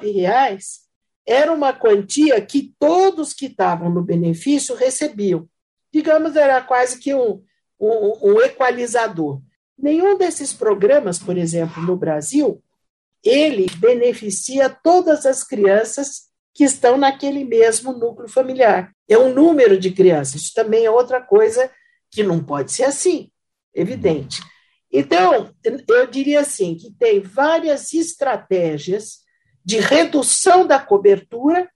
reais 0.01 0.79
era 1.27 1.51
uma 1.51 1.73
quantia 1.73 2.39
que 2.41 2.73
todos 2.79 3.33
que 3.33 3.47
estavam 3.47 3.89
no 3.89 4.01
benefício 4.01 4.73
recebiam. 4.73 5.47
Digamos, 5.93 6.35
era 6.35 6.61
quase 6.61 6.97
que 6.97 7.13
um, 7.13 7.43
um, 7.79 8.13
um 8.21 8.41
equalizador. 8.41 9.41
Nenhum 9.77 10.17
desses 10.17 10.53
programas, 10.53 11.19
por 11.19 11.37
exemplo, 11.37 11.83
no 11.83 11.97
Brasil, 11.97 12.63
ele 13.23 13.67
beneficia 13.77 14.69
todas 14.69 15.25
as 15.25 15.43
crianças 15.43 16.29
que 16.53 16.63
estão 16.63 16.97
naquele 16.97 17.43
mesmo 17.43 17.91
núcleo 17.91 18.29
familiar. 18.29 18.91
É 19.09 19.17
um 19.17 19.33
número 19.33 19.77
de 19.77 19.91
crianças. 19.91 20.41
Isso 20.41 20.53
também 20.53 20.85
é 20.85 20.91
outra 20.91 21.21
coisa 21.21 21.69
que 22.11 22.23
não 22.23 22.43
pode 22.43 22.71
ser 22.71 22.83
assim, 22.83 23.31
evidente. 23.73 24.41
Então, 24.91 25.53
eu 25.87 26.07
diria 26.07 26.41
assim 26.41 26.75
que 26.75 26.91
tem 26.91 27.19
várias 27.19 27.93
estratégias 27.93 29.19
de 29.63 29.79
redução 29.79 30.65
da 30.65 30.79
cobertura, 30.79 31.69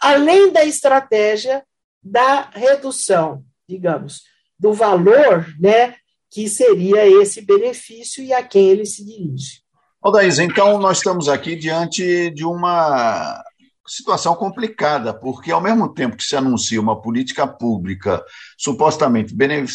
além 0.00 0.52
da 0.52 0.64
estratégia 0.64 1.64
da 2.02 2.50
redução, 2.50 3.44
digamos, 3.68 4.22
do 4.58 4.72
valor, 4.72 5.46
né, 5.58 5.96
que 6.30 6.48
seria 6.48 7.06
esse 7.06 7.42
benefício 7.42 8.22
e 8.22 8.32
a 8.32 8.42
quem 8.42 8.68
ele 8.70 8.86
se 8.86 9.04
dirige. 9.04 9.62
Aldaís, 10.00 10.38
então 10.38 10.78
nós 10.78 10.98
estamos 10.98 11.28
aqui 11.28 11.54
diante 11.54 12.30
de 12.30 12.44
uma 12.44 13.42
situação 13.86 14.34
complicada, 14.34 15.12
porque 15.12 15.50
ao 15.50 15.60
mesmo 15.60 15.92
tempo 15.92 16.16
que 16.16 16.22
se 16.22 16.36
anuncia 16.36 16.80
uma 16.80 17.00
política 17.00 17.46
pública 17.46 18.24
supostamente 18.56 19.34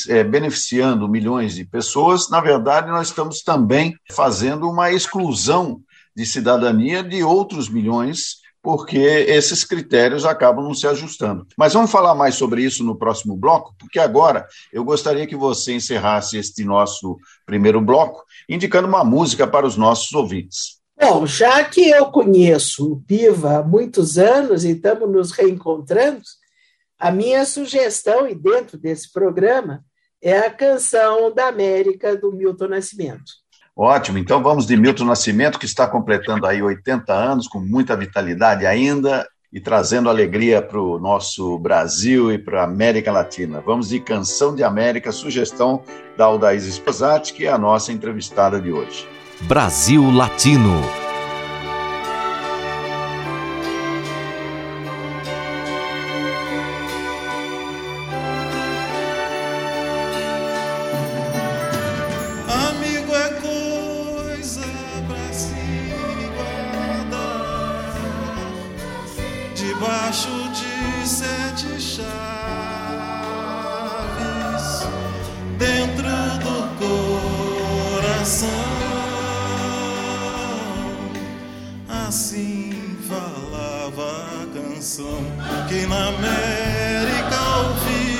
é, 0.10 0.24
beneficiando 0.24 1.10
milhões 1.10 1.56
de 1.56 1.66
pessoas, 1.66 2.30
na 2.30 2.40
verdade 2.40 2.90
nós 2.90 3.10
estamos 3.10 3.42
também 3.42 3.96
fazendo 4.12 4.70
uma 4.70 4.92
exclusão 4.92 5.82
de 6.16 6.26
cidadania 6.26 7.04
de 7.04 7.24
outros 7.24 7.70
milhões 7.70 8.38
porque 8.68 8.98
esses 8.98 9.64
critérios 9.64 10.26
acabam 10.26 10.66
não 10.66 10.74
se 10.74 10.86
ajustando. 10.86 11.48
Mas 11.58 11.72
vamos 11.72 11.90
falar 11.90 12.14
mais 12.14 12.36
sobre 12.36 12.64
isso 12.64 12.84
no 12.84 12.98
próximo 12.98 13.34
bloco, 13.38 13.74
porque 13.80 13.98
agora 13.98 14.46
eu 14.74 14.84
gostaria 14.84 15.26
que 15.26 15.38
você 15.38 15.74
encerrasse 15.74 16.38
este 16.38 16.66
nosso 16.66 17.18
primeiro 17.46 17.80
bloco 17.80 18.26
indicando 18.50 18.86
uma 18.86 19.06
música 19.06 19.48
para 19.48 19.66
os 19.66 19.78
nossos 19.78 20.12
ouvintes. 20.12 20.82
Bom, 21.00 21.28
já 21.28 21.64
que 21.64 21.90
eu 21.90 22.08
conheço 22.08 22.94
o 22.94 23.02
Piva 23.02 23.58
há 23.60 23.64
muitos 23.64 24.18
anos 24.18 24.64
e 24.64 24.72
estamos 24.72 25.08
nos 25.10 25.32
reencontrando, 25.32 26.24
a 26.98 27.12
minha 27.12 27.46
sugestão, 27.46 28.28
e 28.28 28.34
dentro 28.34 28.80
desse 28.80 29.12
programa, 29.12 29.86
é 30.20 30.40
a 30.40 30.50
canção 30.50 31.32
da 31.32 31.48
América 31.48 32.18
do 32.18 32.32
Milton 32.32 32.70
Nascimento. 32.70 33.32
Ótimo, 33.76 34.18
então 34.18 34.42
vamos 34.42 34.66
de 34.66 34.76
Milton 34.76 35.06
Nascimento, 35.06 35.60
que 35.60 35.68
está 35.68 35.86
completando 35.86 36.48
aí 36.48 36.64
80 36.64 37.14
anos, 37.14 37.48
com 37.48 37.60
muita 37.60 37.96
vitalidade 37.96 38.66
ainda 38.66 39.28
e 39.54 39.62
trazendo 39.62 40.10
alegria 40.10 40.64
para 40.64 40.82
o 40.82 40.98
nosso 40.98 41.60
Brasil 41.60 42.32
e 42.32 42.40
para 42.40 42.62
a 42.62 42.66
América 42.66 43.12
Latina. 43.12 43.62
Vamos 43.62 43.90
de 43.90 44.00
Canção 44.00 44.56
de 44.56 44.64
América, 44.64 45.12
sugestão 45.12 45.84
da 46.18 46.26
Aldaís 46.26 46.66
Esposati, 46.66 47.34
que 47.34 47.46
é 47.46 47.52
a 47.52 47.58
nossa 47.58 47.92
entrevistada 47.92 48.60
de 48.60 48.72
hoje. 48.72 49.08
Brasil 49.46 50.02
Latino. 50.12 51.07
que 85.68 85.86
na 85.86 86.08
América 86.08 87.40
ouvi. 87.60 88.18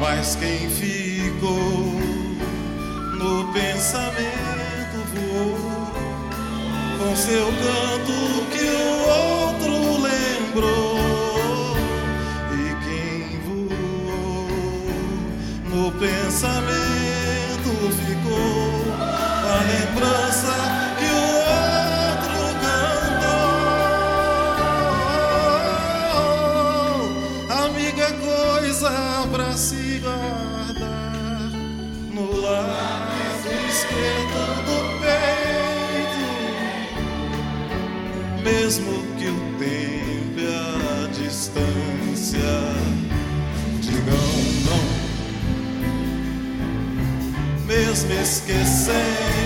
Mas 0.00 0.34
quem 0.34 0.68
ficou 0.68 1.94
no 3.20 3.52
pensamento 3.52 4.96
voou 5.14 5.56
com 6.98 7.14
seu 7.14 7.46
canto. 7.46 8.05
esquecer. 48.22 49.45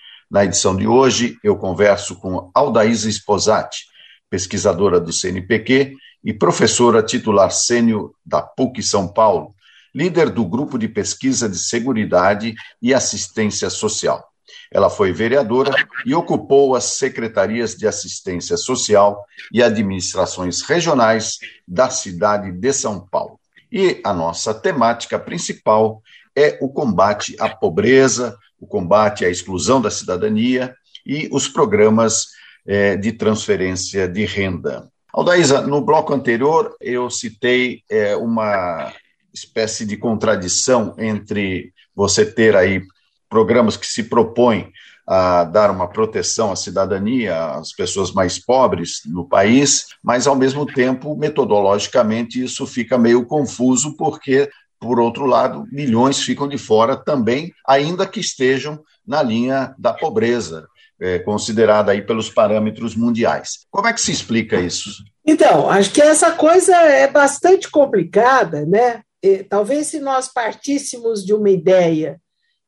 Na 0.31 0.45
edição 0.45 0.73
de 0.77 0.87
hoje, 0.87 1.37
eu 1.43 1.57
converso 1.57 2.15
com 2.15 2.49
Aldaísa 2.55 3.09
Esposati, 3.09 3.83
pesquisadora 4.29 4.97
do 4.97 5.11
CNPq 5.11 5.93
e 6.23 6.33
professora 6.33 7.03
titular 7.03 7.51
sênior 7.51 8.13
da 8.25 8.41
PUC 8.41 8.81
São 8.81 9.09
Paulo, 9.09 9.53
líder 9.93 10.29
do 10.29 10.45
Grupo 10.45 10.79
de 10.79 10.87
Pesquisa 10.87 11.49
de 11.49 11.59
Seguridade 11.59 12.55
e 12.81 12.93
Assistência 12.93 13.69
Social. 13.69 14.25
Ela 14.71 14.89
foi 14.89 15.11
vereadora 15.11 15.75
e 16.05 16.15
ocupou 16.15 16.77
as 16.77 16.85
secretarias 16.85 17.75
de 17.75 17.85
assistência 17.85 18.55
social 18.55 19.25
e 19.51 19.61
administrações 19.61 20.61
regionais 20.61 21.39
da 21.67 21.89
cidade 21.89 22.53
de 22.53 22.71
São 22.71 23.05
Paulo. 23.05 23.37
E 23.69 23.99
a 24.01 24.13
nossa 24.13 24.53
temática 24.53 25.19
principal 25.19 26.01
é 26.33 26.57
o 26.61 26.69
combate 26.69 27.35
à 27.37 27.49
pobreza, 27.49 28.37
o 28.61 28.67
combate 28.67 29.25
à 29.25 29.29
exclusão 29.29 29.81
da 29.81 29.91
cidadania 29.91 30.73
e 31.05 31.27
os 31.31 31.47
programas 31.47 32.27
é, 32.65 32.95
de 32.95 33.11
transferência 33.11 34.07
de 34.07 34.23
renda. 34.23 34.87
Aldaísa, 35.11 35.61
no 35.61 35.81
bloco 35.81 36.13
anterior 36.13 36.73
eu 36.79 37.09
citei 37.09 37.81
é, 37.89 38.15
uma 38.15 38.93
espécie 39.33 39.85
de 39.85 39.97
contradição 39.97 40.95
entre 40.97 41.73
você 41.95 42.25
ter 42.25 42.55
aí 42.55 42.81
programas 43.29 43.75
que 43.75 43.87
se 43.87 44.03
propõem 44.03 44.71
a 45.07 45.43
dar 45.43 45.71
uma 45.71 45.87
proteção 45.89 46.51
à 46.51 46.55
cidadania, 46.55 47.55
às 47.55 47.73
pessoas 47.73 48.11
mais 48.13 48.39
pobres 48.39 49.01
no 49.05 49.27
país, 49.27 49.87
mas, 50.01 50.27
ao 50.27 50.35
mesmo 50.35 50.65
tempo, 50.65 51.17
metodologicamente, 51.17 52.41
isso 52.41 52.65
fica 52.67 52.97
meio 52.97 53.25
confuso, 53.25 53.95
porque, 53.97 54.49
por 54.81 54.99
outro 54.99 55.27
lado, 55.27 55.67
milhões 55.71 56.23
ficam 56.23 56.47
de 56.47 56.57
fora 56.57 56.97
também, 56.97 57.53
ainda 57.67 58.07
que 58.07 58.19
estejam 58.19 58.83
na 59.05 59.21
linha 59.21 59.75
da 59.77 59.93
pobreza, 59.93 60.67
é, 60.99 61.19
considerada 61.19 61.91
aí 61.91 62.01
pelos 62.01 62.31
parâmetros 62.31 62.95
mundiais. 62.95 63.67
Como 63.69 63.87
é 63.87 63.93
que 63.93 64.01
se 64.01 64.11
explica 64.11 64.59
isso? 64.59 64.89
Então, 65.23 65.69
acho 65.69 65.91
que 65.91 66.01
essa 66.01 66.31
coisa 66.31 66.75
é 66.75 67.07
bastante 67.07 67.69
complicada, 67.69 68.65
né? 68.65 69.03
E, 69.21 69.43
talvez 69.43 69.87
se 69.87 69.99
nós 69.99 70.27
partíssemos 70.27 71.23
de 71.23 71.33
uma 71.33 71.51
ideia 71.51 72.19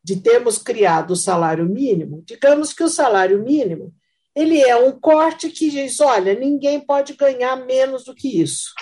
de 0.04 0.18
termos 0.18 0.60
criado 0.60 1.12
o 1.12 1.16
salário 1.16 1.68
mínimo, 1.68 2.24
digamos 2.28 2.74
que 2.74 2.84
o 2.84 2.90
salário 2.90 3.44
mínimo 3.44 3.92
ele 4.36 4.62
é 4.62 4.76
um 4.76 4.92
corte 4.92 5.50
que 5.50 5.70
diz, 5.70 6.00
olha, 6.00 6.34
ninguém 6.34 6.80
pode 6.80 7.14
ganhar 7.14 7.56
menos 7.56 8.04
do 8.04 8.16
que 8.16 8.42
isso. 8.42 8.74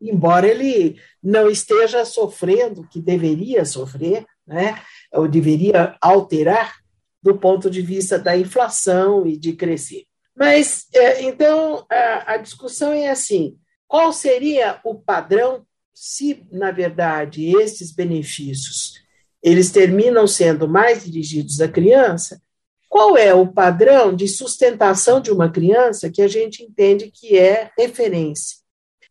Embora 0.00 0.46
ele 0.46 0.98
não 1.22 1.48
esteja 1.48 2.04
sofrendo 2.04 2.82
o 2.82 2.88
que 2.88 3.00
deveria 3.00 3.64
sofrer, 3.64 4.24
né? 4.46 4.80
ou 5.12 5.28
deveria 5.28 5.96
alterar 6.00 6.76
do 7.22 7.36
ponto 7.36 7.70
de 7.70 7.82
vista 7.82 8.18
da 8.18 8.36
inflação 8.36 9.26
e 9.26 9.36
de 9.36 9.52
crescer. 9.52 10.04
Mas, 10.34 10.86
é, 10.94 11.22
então, 11.22 11.84
a, 11.90 12.34
a 12.34 12.36
discussão 12.38 12.92
é 12.92 13.10
assim: 13.10 13.58
qual 13.86 14.12
seria 14.12 14.80
o 14.84 14.94
padrão 14.94 15.66
se, 15.92 16.46
na 16.50 16.70
verdade, 16.70 17.54
esses 17.60 17.92
benefícios 17.92 19.00
eles 19.42 19.70
terminam 19.70 20.26
sendo 20.26 20.68
mais 20.68 21.04
dirigidos 21.04 21.60
à 21.60 21.68
criança, 21.68 22.40
qual 22.88 23.16
é 23.16 23.32
o 23.32 23.46
padrão 23.46 24.14
de 24.14 24.26
sustentação 24.28 25.20
de 25.20 25.30
uma 25.30 25.50
criança 25.50 26.10
que 26.10 26.20
a 26.20 26.28
gente 26.28 26.62
entende 26.62 27.10
que 27.10 27.38
é 27.38 27.70
referência? 27.78 28.58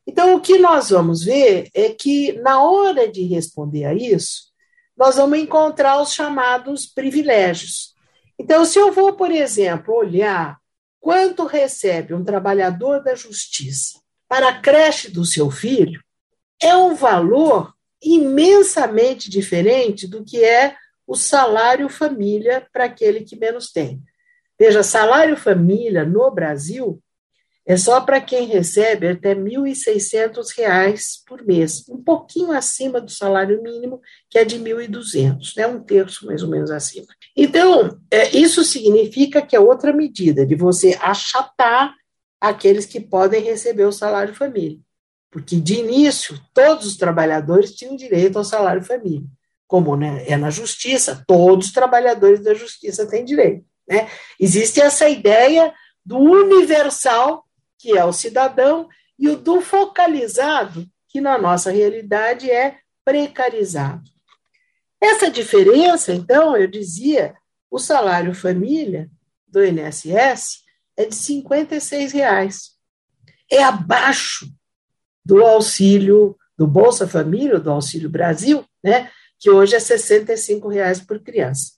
Então, 0.10 0.34
o 0.34 0.42
que 0.42 0.58
nós 0.58 0.90
vamos 0.90 1.24
ver 1.24 1.70
é 1.72 1.90
que, 1.90 2.34
na 2.42 2.64
hora 2.64 3.08
de 3.08 3.26
responder 3.26 3.86
a 3.86 3.94
isso, 3.94 4.46
nós 4.98 5.18
vamos 5.18 5.38
encontrar 5.38 6.02
os 6.02 6.12
chamados 6.12 6.88
privilégios. 6.88 7.94
Então, 8.40 8.66
se 8.66 8.80
eu 8.80 8.92
vou, 8.92 9.14
por 9.14 9.30
exemplo, 9.30 9.94
olhar 9.94 10.58
quanto 11.00 11.46
recebe 11.46 12.16
um 12.16 12.24
trabalhador 12.24 13.04
da 13.04 13.14
justiça 13.14 14.00
para 14.28 14.50
a 14.50 14.60
creche 14.60 15.12
do 15.12 15.24
seu 15.24 15.52
filho, 15.52 16.02
é 16.60 16.76
um 16.76 16.96
valor 16.96 17.72
imensamente 18.02 19.30
diferente 19.30 20.08
do 20.08 20.26
que 20.26 20.44
é 20.44 20.76
o 21.06 21.16
salário 21.16 21.88
família 21.88 22.68
para 22.74 22.86
aquele 22.86 23.22
que 23.22 23.36
menos 23.36 23.72
tem. 23.72 24.02
Veja, 24.58 24.82
salário 24.82 25.38
família 25.38 26.04
no 26.04 26.32
Brasil 26.32 27.00
é 27.70 27.78
só 27.78 28.02
para 28.02 28.20
quem 28.20 28.48
recebe 28.48 29.10
até 29.10 29.34
R$ 29.34 29.42
1.600 29.42 31.22
por 31.28 31.46
mês, 31.46 31.88
um 31.88 32.02
pouquinho 32.02 32.52
acima 32.52 33.00
do 33.00 33.12
salário 33.12 33.62
mínimo, 33.62 34.02
que 34.28 34.40
é 34.40 34.44
de 34.44 34.58
R$ 34.58 34.88
1.200, 34.88 35.56
né? 35.56 35.68
um 35.68 35.80
terço 35.80 36.26
mais 36.26 36.42
ou 36.42 36.50
menos 36.50 36.72
acima. 36.72 37.06
Então, 37.38 38.02
é, 38.10 38.36
isso 38.36 38.64
significa 38.64 39.40
que 39.40 39.56
é 39.56 39.60
outra 39.60 39.94
medida 39.94 40.48
de 40.48 40.56
você 40.56 40.98
achatar 41.00 41.94
aqueles 42.42 42.88
que 42.88 43.00
podem 43.00 43.44
receber 43.44 43.86
o 43.86 43.92
salário 43.92 44.34
família. 44.34 44.80
Porque, 45.30 45.56
de 45.56 45.76
início, 45.76 46.42
todos 46.56 46.88
os 46.88 46.98
trabalhadores 46.98 47.76
tinham 47.76 47.96
direito 47.96 48.40
ao 48.40 48.44
salário 48.44 48.84
família. 48.84 49.28
Como 49.68 49.96
né, 49.96 50.24
é 50.28 50.36
na 50.36 50.50
justiça, 50.50 51.24
todos 51.28 51.68
os 51.68 51.72
trabalhadores 51.72 52.40
da 52.44 52.56
justiça 52.56 53.06
têm 53.06 53.24
direito. 53.24 53.64
Né? 53.88 54.10
Existe 54.40 54.82
essa 54.82 55.08
ideia 55.08 55.72
do 56.04 56.18
universal, 56.18 57.46
que 57.80 57.98
é 57.98 58.04
o 58.04 58.14
cidadão, 58.14 58.88
e 59.18 59.28
o 59.30 59.36
do 59.36 59.62
focalizado, 59.62 60.86
que 61.08 61.20
na 61.20 61.38
nossa 61.38 61.72
realidade 61.72 62.52
é 62.52 62.78
precarizado. 63.04 64.04
Essa 65.02 65.32
diferença, 65.32 66.14
então, 66.14 66.56
eu 66.56 66.68
dizia, 66.68 67.34
o 67.72 67.80
salário 67.80 68.36
família 68.36 69.10
do 69.48 69.64
INSS 69.64 70.64
é 70.96 71.06
de 71.06 71.16
56 71.16 72.12
reais. 72.12 72.72
É 73.50 73.64
abaixo 73.64 74.48
do 75.26 75.44
auxílio 75.44 76.38
do 76.58 76.68
Bolsa 76.68 77.08
Família, 77.08 77.60
do 77.60 77.72
Auxílio 77.72 78.10
Brasil, 78.10 78.66
né, 78.84 79.10
que 79.40 79.50
hoje 79.50 79.76
é 79.76 79.80
65 79.80 80.68
reais 80.68 81.00
por 81.00 81.20
criança. 81.20 81.72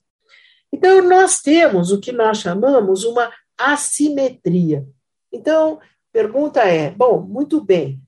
Então, 0.72 1.06
nós 1.08 1.40
temos 1.40 1.92
o 1.92 2.00
que 2.00 2.10
nós 2.10 2.38
chamamos 2.38 3.04
uma 3.04 3.32
assimetria. 3.56 4.84
Então, 5.30 5.80
pergunta 6.12 6.60
é: 6.62 6.90
bom, 6.90 7.22
muito 7.22 7.64
bem, 7.64 8.00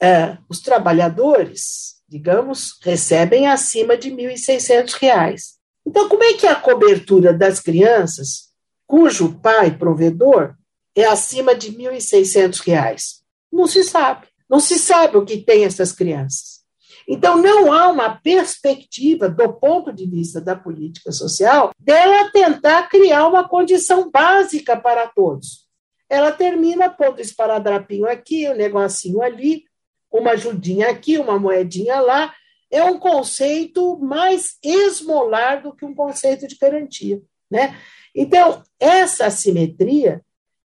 é, 0.00 0.36
os 0.48 0.60
trabalhadores, 0.60 1.96
digamos, 2.08 2.78
recebem 2.82 3.46
acima 3.46 3.96
de 3.96 4.10
R$ 4.10 4.34
1.600. 4.34 5.56
Então, 5.86 6.08
como 6.08 6.24
é 6.24 6.34
que 6.34 6.46
é 6.46 6.50
a 6.50 6.60
cobertura 6.60 7.32
das 7.32 7.60
crianças 7.60 8.46
cujo 8.86 9.40
pai 9.40 9.76
provedor 9.76 10.54
é 10.94 11.04
acima 11.04 11.54
de 11.54 11.70
R$ 11.70 11.90
1.600? 11.92 13.20
Não 13.52 13.66
se 13.66 13.82
sabe. 13.84 14.26
Não 14.48 14.60
se 14.60 14.78
sabe 14.78 15.16
o 15.16 15.24
que 15.24 15.38
tem 15.38 15.64
essas 15.64 15.92
crianças. 15.92 16.56
Então, 17.08 17.40
não 17.40 17.72
há 17.72 17.88
uma 17.88 18.16
perspectiva, 18.16 19.28
do 19.28 19.52
ponto 19.52 19.92
de 19.92 20.06
vista 20.06 20.40
da 20.40 20.56
política 20.56 21.12
social, 21.12 21.70
dela 21.78 22.30
tentar 22.32 22.88
criar 22.88 23.28
uma 23.28 23.48
condição 23.48 24.10
básica 24.10 24.76
para 24.76 25.06
todos. 25.06 25.65
Ela 26.08 26.32
termina 26.32 26.90
pondo 26.90 27.20
esparadrapinho 27.20 28.06
aqui, 28.06 28.48
um 28.48 28.54
negocinho 28.54 29.22
ali, 29.22 29.64
uma 30.10 30.32
ajudinha 30.32 30.88
aqui, 30.88 31.18
uma 31.18 31.38
moedinha 31.38 32.00
lá. 32.00 32.34
É 32.70 32.82
um 32.84 32.98
conceito 32.98 33.98
mais 33.98 34.56
esmolar 34.62 35.62
do 35.62 35.74
que 35.74 35.84
um 35.84 35.94
conceito 35.94 36.46
de 36.46 36.56
garantia. 36.56 37.20
Né? 37.50 37.76
Então, 38.14 38.62
essa 38.78 39.26
assimetria 39.26 40.22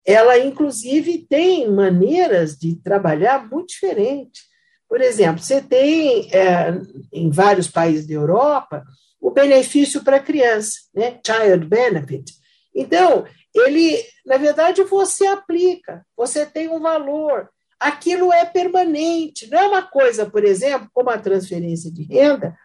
ela 0.05 0.39
inclusive 0.39 1.19
tem 1.19 1.71
maneiras 1.71 2.57
de 2.59 2.77
trabalhar 2.77 3.49
muito 3.49 3.69
diferentes. 3.69 4.43
Por 4.87 5.01
exemplo, 5.01 5.43
você 5.43 5.63
tem 5.63 6.29
é, 6.31 6.75
em 7.13 7.31
vários 7.31 7.69
países 7.69 8.07
da 8.07 8.15
Europa 8.15 8.85
o 9.19 9.31
benefício 9.31 10.05
para 10.05 10.21
criança, 10.21 10.73
né? 10.95 11.19
Child 11.27 11.67
Benefit. 11.67 12.35
Então, 12.75 13.25
ele, 13.55 14.03
na 14.27 14.37
verdade, 14.37 14.83
você 14.83 15.27
aplica, 15.27 16.05
você 16.17 16.45
tem 16.45 16.69
um 16.69 16.81
valor, 16.81 17.49
aquilo 17.79 18.33
é 18.33 18.45
permanente, 18.45 19.49
não 19.51 19.59
é 19.59 19.69
uma 19.69 19.83
coisa, 19.83 20.27
por 20.27 20.45
exemplo, 20.45 20.89
como 20.93 21.11
a 21.11 21.19
transferência 21.19 21.91
de 21.91 22.03
renda, 22.03 22.57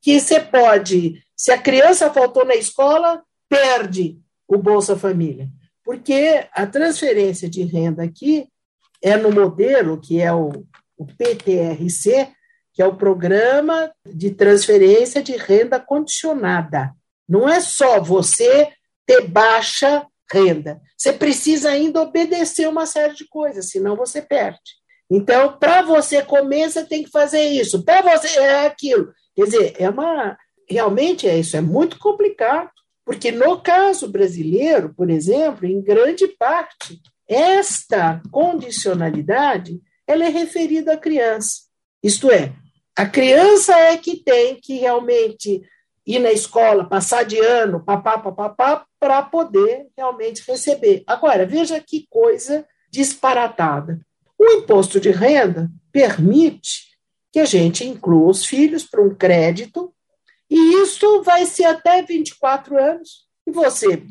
que 0.00 0.18
você 0.18 0.40
pode, 0.40 1.22
se 1.36 1.50
a 1.50 1.58
criança 1.58 2.12
faltou 2.12 2.44
na 2.44 2.54
escola, 2.54 3.22
perde 3.48 4.18
o 4.46 4.56
Bolsa 4.56 4.96
Família. 4.96 5.48
Porque 5.84 6.46
a 6.52 6.66
transferência 6.66 7.48
de 7.48 7.62
renda 7.62 8.02
aqui 8.02 8.46
é 9.02 9.16
no 9.16 9.30
modelo 9.30 10.00
que 10.00 10.20
é 10.20 10.32
o, 10.32 10.66
o 10.96 11.06
PTRC, 11.06 12.28
que 12.72 12.82
é 12.82 12.86
o 12.86 12.96
Programa 12.96 13.90
de 14.06 14.30
Transferência 14.30 15.22
de 15.22 15.36
Renda 15.36 15.80
Condicionada. 15.80 16.92
Não 17.28 17.48
é 17.48 17.60
só 17.60 18.00
você 18.00 18.70
ter 19.06 19.26
baixa 19.26 20.06
renda, 20.30 20.80
você 20.96 21.12
precisa 21.12 21.70
ainda 21.70 22.02
obedecer 22.02 22.68
uma 22.68 22.86
série 22.86 23.14
de 23.14 23.26
coisas, 23.28 23.70
senão 23.70 23.96
você 23.96 24.20
perde. 24.20 24.78
Então, 25.10 25.56
para 25.58 25.82
você 25.82 26.22
comer, 26.22 26.70
você 26.70 26.84
tem 26.84 27.02
que 27.02 27.10
fazer 27.10 27.42
isso, 27.48 27.84
para 27.84 28.02
você 28.02 28.38
é 28.38 28.66
aquilo. 28.66 29.12
Quer 29.34 29.44
dizer, 29.44 29.74
é 29.78 29.88
uma 29.88 30.36
realmente 30.68 31.26
é 31.26 31.38
isso, 31.38 31.56
é 31.56 31.60
muito 31.60 31.98
complicado. 31.98 32.70
Porque 33.04 33.32
no 33.32 33.60
caso 33.60 34.06
brasileiro, 34.08 34.92
por 34.94 35.08
exemplo, 35.08 35.66
em 35.66 35.80
grande 35.80 36.28
parte, 36.28 37.00
esta 37.26 38.20
condicionalidade 38.30 39.80
ela 40.06 40.24
é 40.24 40.28
referida 40.28 40.92
à 40.92 40.96
criança. 40.96 41.62
Isto 42.02 42.30
é, 42.30 42.52
a 42.96 43.06
criança 43.06 43.74
é 43.78 43.96
que 43.96 44.16
tem 44.16 44.56
que 44.60 44.74
realmente 44.74 45.62
ir 46.06 46.18
na 46.18 46.32
escola, 46.32 46.88
passar 46.88 47.24
de 47.24 47.38
ano, 47.38 47.84
papá, 47.84 48.18
papá, 48.18 48.48
papá, 48.48 48.86
para 48.98 49.22
poder 49.22 49.86
realmente 49.96 50.42
receber. 50.46 51.02
Agora, 51.06 51.46
veja 51.46 51.80
que 51.80 52.06
coisa 52.10 52.66
disparatada. 52.90 54.00
O 54.38 54.44
imposto 54.52 55.00
de 55.00 55.10
renda 55.10 55.70
permite 55.92 56.88
que 57.32 57.40
a 57.40 57.44
gente 57.44 57.84
inclua 57.84 58.30
os 58.30 58.44
filhos 58.44 58.84
para 58.84 59.02
um 59.02 59.14
crédito, 59.14 59.92
e 60.50 60.82
isso 60.82 61.22
vai 61.22 61.44
ser 61.44 61.64
até 61.64 62.02
24 62.02 62.78
anos. 62.78 63.26
E 63.46 63.50
você 63.50 64.02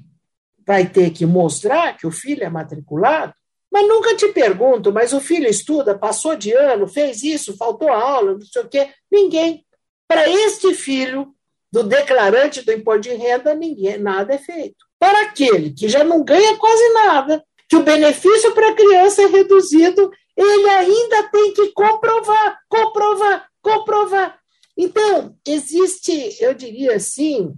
vai 0.65 0.87
ter 0.87 1.11
que 1.11 1.25
mostrar 1.25 1.97
que 1.97 2.05
o 2.05 2.11
filho 2.11 2.43
é 2.43 2.49
matriculado, 2.49 3.33
mas 3.71 3.87
nunca 3.87 4.15
te 4.15 4.27
pergunto, 4.29 4.91
mas 4.91 5.13
o 5.13 5.19
filho 5.19 5.47
estuda, 5.47 5.97
passou 5.97 6.35
de 6.35 6.51
ano, 6.53 6.87
fez 6.87 7.23
isso, 7.23 7.57
faltou 7.57 7.89
aula, 7.89 8.33
não 8.33 8.41
sei 8.41 8.61
o 8.61 8.69
quê. 8.69 8.89
Ninguém. 9.11 9.65
Para 10.07 10.29
este 10.29 10.73
filho 10.73 11.33
do 11.71 11.83
declarante 11.83 12.61
do 12.63 12.71
imposto 12.71 13.01
de 13.01 13.13
renda, 13.13 13.53
ninguém, 13.53 13.97
nada 13.97 14.33
é 14.33 14.37
feito. 14.37 14.85
Para 14.99 15.23
aquele 15.23 15.71
que 15.71 15.87
já 15.87 16.03
não 16.03 16.23
ganha 16.23 16.57
quase 16.57 16.93
nada, 16.93 17.43
que 17.69 17.75
o 17.75 17.83
benefício 17.83 18.53
para 18.53 18.69
a 18.69 18.75
criança 18.75 19.23
é 19.23 19.27
reduzido, 19.27 20.11
ele 20.35 20.69
ainda 20.69 21.23
tem 21.29 21.53
que 21.53 21.71
comprovar, 21.71 22.59
comprovar, 22.69 23.47
comprovar. 23.61 24.39
Então, 24.77 25.35
existe, 25.45 26.37
eu 26.39 26.53
diria 26.53 26.95
assim, 26.95 27.53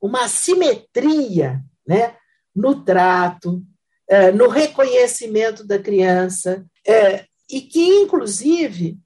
uma 0.00 0.28
simetria 0.28 1.60
né, 1.86 2.16
no 2.54 2.84
trato, 2.84 3.62
é, 4.08 4.30
no 4.30 4.48
reconhecimento 4.48 5.66
da 5.66 5.78
criança, 5.78 6.64
é, 6.86 7.24
e 7.50 7.60
que, 7.60 7.84
inclusive, 8.00 8.96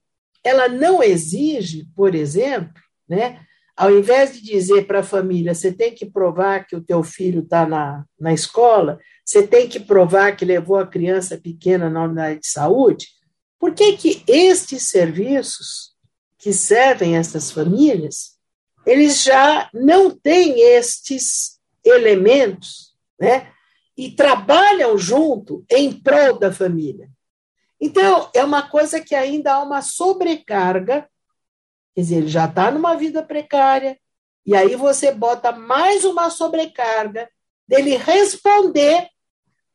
ela 0.45 0.69
não 0.69 1.03
exige, 1.03 1.87
por 1.97 2.15
exemplo, 2.15 2.73
né, 3.09 3.46
ao 3.77 3.91
invés 3.91 4.33
de 4.33 4.43
dizer 4.43 4.87
para 4.87 5.01
a 5.01 5.05
família, 5.05 5.55
você 5.55 5.71
tem 5.71 5.95
que 5.95 6.07
provar 6.07 6.67
que 6.67 6.75
o 6.75 6.81
teu 6.81 7.03
filho 7.03 7.43
está 7.43 7.67
na, 7.67 8.05
na 8.19 8.33
escola, 8.33 8.99
você 9.25 9.47
tem 9.47 9.69
que 9.69 9.79
provar 9.79 10.35
que 10.35 10.45
levou 10.45 10.79
a 10.79 10.87
criança 10.87 11.37
pequena 11.37 11.91
na 11.91 12.05
unidade 12.05 12.41
de 12.41 12.47
saúde, 12.49 13.09
por 13.59 13.75
que, 13.75 13.97
que 13.97 14.23
estes 14.27 14.85
serviços 14.85 15.95
que 16.39 16.53
servem 16.53 17.17
essas 17.17 17.51
famílias, 17.51 18.37
eles 18.87 19.23
já 19.23 19.69
não 19.75 20.11
têm 20.11 20.61
estes 20.61 21.59
elementos, 21.85 22.95
né? 23.19 23.51
E 23.97 24.11
trabalham 24.11 24.97
junto 24.97 25.65
em 25.71 25.91
prol 25.93 26.39
da 26.39 26.53
família. 26.53 27.11
Então, 27.81 28.31
é 28.35 28.45
uma 28.45 28.69
coisa 28.69 29.01
que 29.01 29.15
ainda 29.15 29.55
há 29.55 29.63
uma 29.63 29.83
sobrecarga 29.83 31.09
Quer 31.97 32.03
dizer, 32.03 32.17
ele 32.17 32.29
já 32.29 32.45
está 32.45 32.71
numa 32.71 32.95
vida 32.95 33.23
precária, 33.23 33.99
e 34.45 34.55
aí 34.55 34.77
você 34.77 35.11
bota 35.11 35.51
mais 35.51 36.05
uma 36.05 36.29
sobrecarga 36.29 37.27
dele 37.67 37.97
responder 37.97 39.09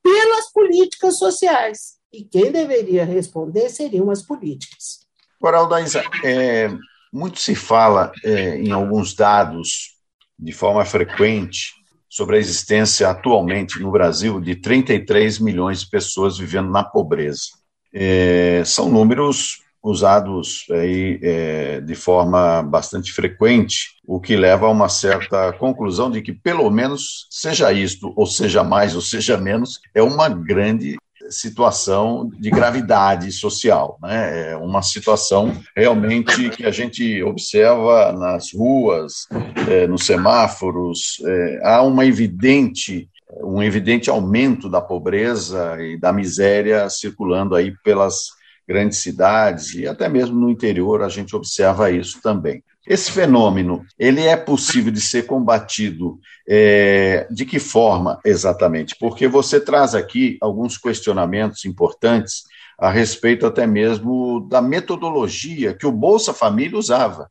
pelas 0.04 0.52
políticas 0.54 1.18
sociais. 1.18 1.96
E 2.14 2.24
quem 2.24 2.52
deveria 2.52 3.04
responder 3.04 3.70
seriam 3.70 4.12
as 4.12 4.22
políticas. 4.22 5.08
Agora, 5.40 5.58
Aldaísa, 5.58 6.04
é, 6.24 6.70
muito 7.12 7.40
se 7.40 7.56
fala 7.56 8.12
é, 8.24 8.58
em 8.58 8.70
alguns 8.70 9.16
dados, 9.16 9.96
de 10.38 10.52
forma 10.52 10.86
frequente, 10.86 11.74
sobre 12.08 12.36
a 12.36 12.40
existência 12.40 13.10
atualmente 13.10 13.80
no 13.80 13.90
Brasil 13.90 14.40
de 14.40 14.56
33 14.56 15.40
milhões 15.40 15.82
de 15.82 15.90
pessoas 15.90 16.38
vivendo 16.38 16.70
na 16.70 16.84
pobreza. 16.84 17.48
É, 17.92 18.62
são 18.64 18.90
números 18.90 19.64
usados 19.84 20.66
aí, 20.72 21.20
é, 21.24 21.82
de 21.82 21.96
forma 21.96 22.62
bastante 22.62 23.12
frequente, 23.12 23.96
o 24.06 24.20
que 24.20 24.36
leva 24.36 24.68
a 24.68 24.70
uma 24.70 24.90
certa 24.90 25.52
conclusão 25.54 26.12
de 26.12 26.22
que, 26.22 26.32
pelo 26.32 26.70
menos, 26.70 27.28
seja 27.30 27.72
isto, 27.72 28.14
ou 28.16 28.26
seja 28.26 28.64
mais, 28.64 28.96
ou 28.96 29.02
seja 29.02 29.38
menos, 29.38 29.80
é 29.94 30.02
uma 30.02 30.30
grande 30.30 30.98
situação 31.30 32.30
de 32.40 32.50
gravidade 32.50 33.32
social, 33.32 33.98
né? 34.02 34.52
É 34.52 34.58
uma 34.58 34.82
situação 34.82 35.56
realmente 35.76 36.50
que 36.50 36.66
a 36.66 36.72
gente 36.72 37.24
observa 37.24 38.12
nas 38.12 38.54
ruas, 38.54 39.28
é, 39.70 39.88
nos 39.88 40.06
semáforos, 40.06 41.22
é, 41.26 41.60
há 41.64 41.82
uma 41.82 42.06
evidente 42.06 43.10
um 43.44 43.64
evidente 43.64 44.10
aumento 44.10 44.68
da 44.68 44.82
pobreza 44.82 45.78
e 45.80 45.98
da 45.98 46.12
miséria 46.12 46.90
circulando 46.90 47.56
aí 47.56 47.74
pelas 47.82 48.26
grandes 48.72 49.00
cidades 49.00 49.76
e 49.76 49.86
até 49.86 50.08
mesmo 50.08 50.40
no 50.40 50.50
interior 50.50 51.02
a 51.02 51.10
gente 51.10 51.36
observa 51.36 51.92
isso 51.92 52.22
também. 52.22 52.64
Esse 52.88 53.12
fenômeno, 53.12 53.86
ele 54.00 54.26
é 54.26 54.36
possível 54.36 54.92
de 54.92 55.02
ser 55.02 55.28
combatido 55.28 56.20
é, 56.48 57.28
de 57.30 57.46
que 57.46 57.60
forma 57.60 58.20
exatamente? 58.26 58.96
Porque 59.00 59.28
você 59.28 59.60
traz 59.60 59.94
aqui 59.94 60.38
alguns 60.42 60.78
questionamentos 60.78 61.66
importantes 61.66 62.44
a 62.80 62.90
respeito 62.90 63.46
até 63.46 63.68
mesmo 63.68 64.48
da 64.50 64.62
metodologia 64.62 65.76
que 65.76 65.86
o 65.86 65.92
Bolsa 65.92 66.34
Família 66.34 66.78
usava, 66.78 67.30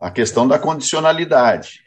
a 0.00 0.10
questão 0.10 0.46
da 0.46 0.58
condicionalidade. 0.58 1.80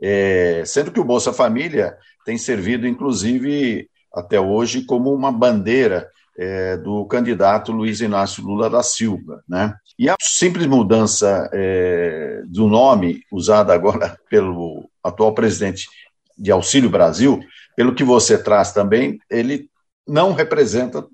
É, 0.00 0.62
sendo 0.64 0.92
que 0.92 1.00
o 1.00 1.04
Bolsa 1.04 1.32
Família 1.32 1.96
tem 2.24 2.38
servido, 2.38 2.86
inclusive, 2.86 3.88
até 4.14 4.38
hoje, 4.38 4.82
como 4.82 5.12
uma 5.12 5.32
bandeira 5.32 6.08
é, 6.38 6.76
do 6.76 7.04
candidato 7.06 7.72
Luiz 7.72 8.00
Inácio 8.00 8.44
Lula 8.44 8.70
da 8.70 8.82
Silva. 8.82 9.42
Né? 9.48 9.74
E 9.98 10.08
a 10.08 10.14
simples 10.20 10.66
mudança 10.66 11.48
é, 11.52 12.42
do 12.46 12.66
nome, 12.66 13.22
usada 13.30 13.74
agora 13.74 14.18
pelo 14.28 14.88
atual 15.02 15.34
presidente 15.34 15.88
de 16.36 16.50
Auxílio 16.50 16.88
Brasil, 16.88 17.40
pelo 17.76 17.94
que 17.94 18.04
você 18.04 18.42
traz 18.42 18.72
também, 18.72 19.18
ele 19.30 19.68
não 20.06 20.32
representa 20.32 21.06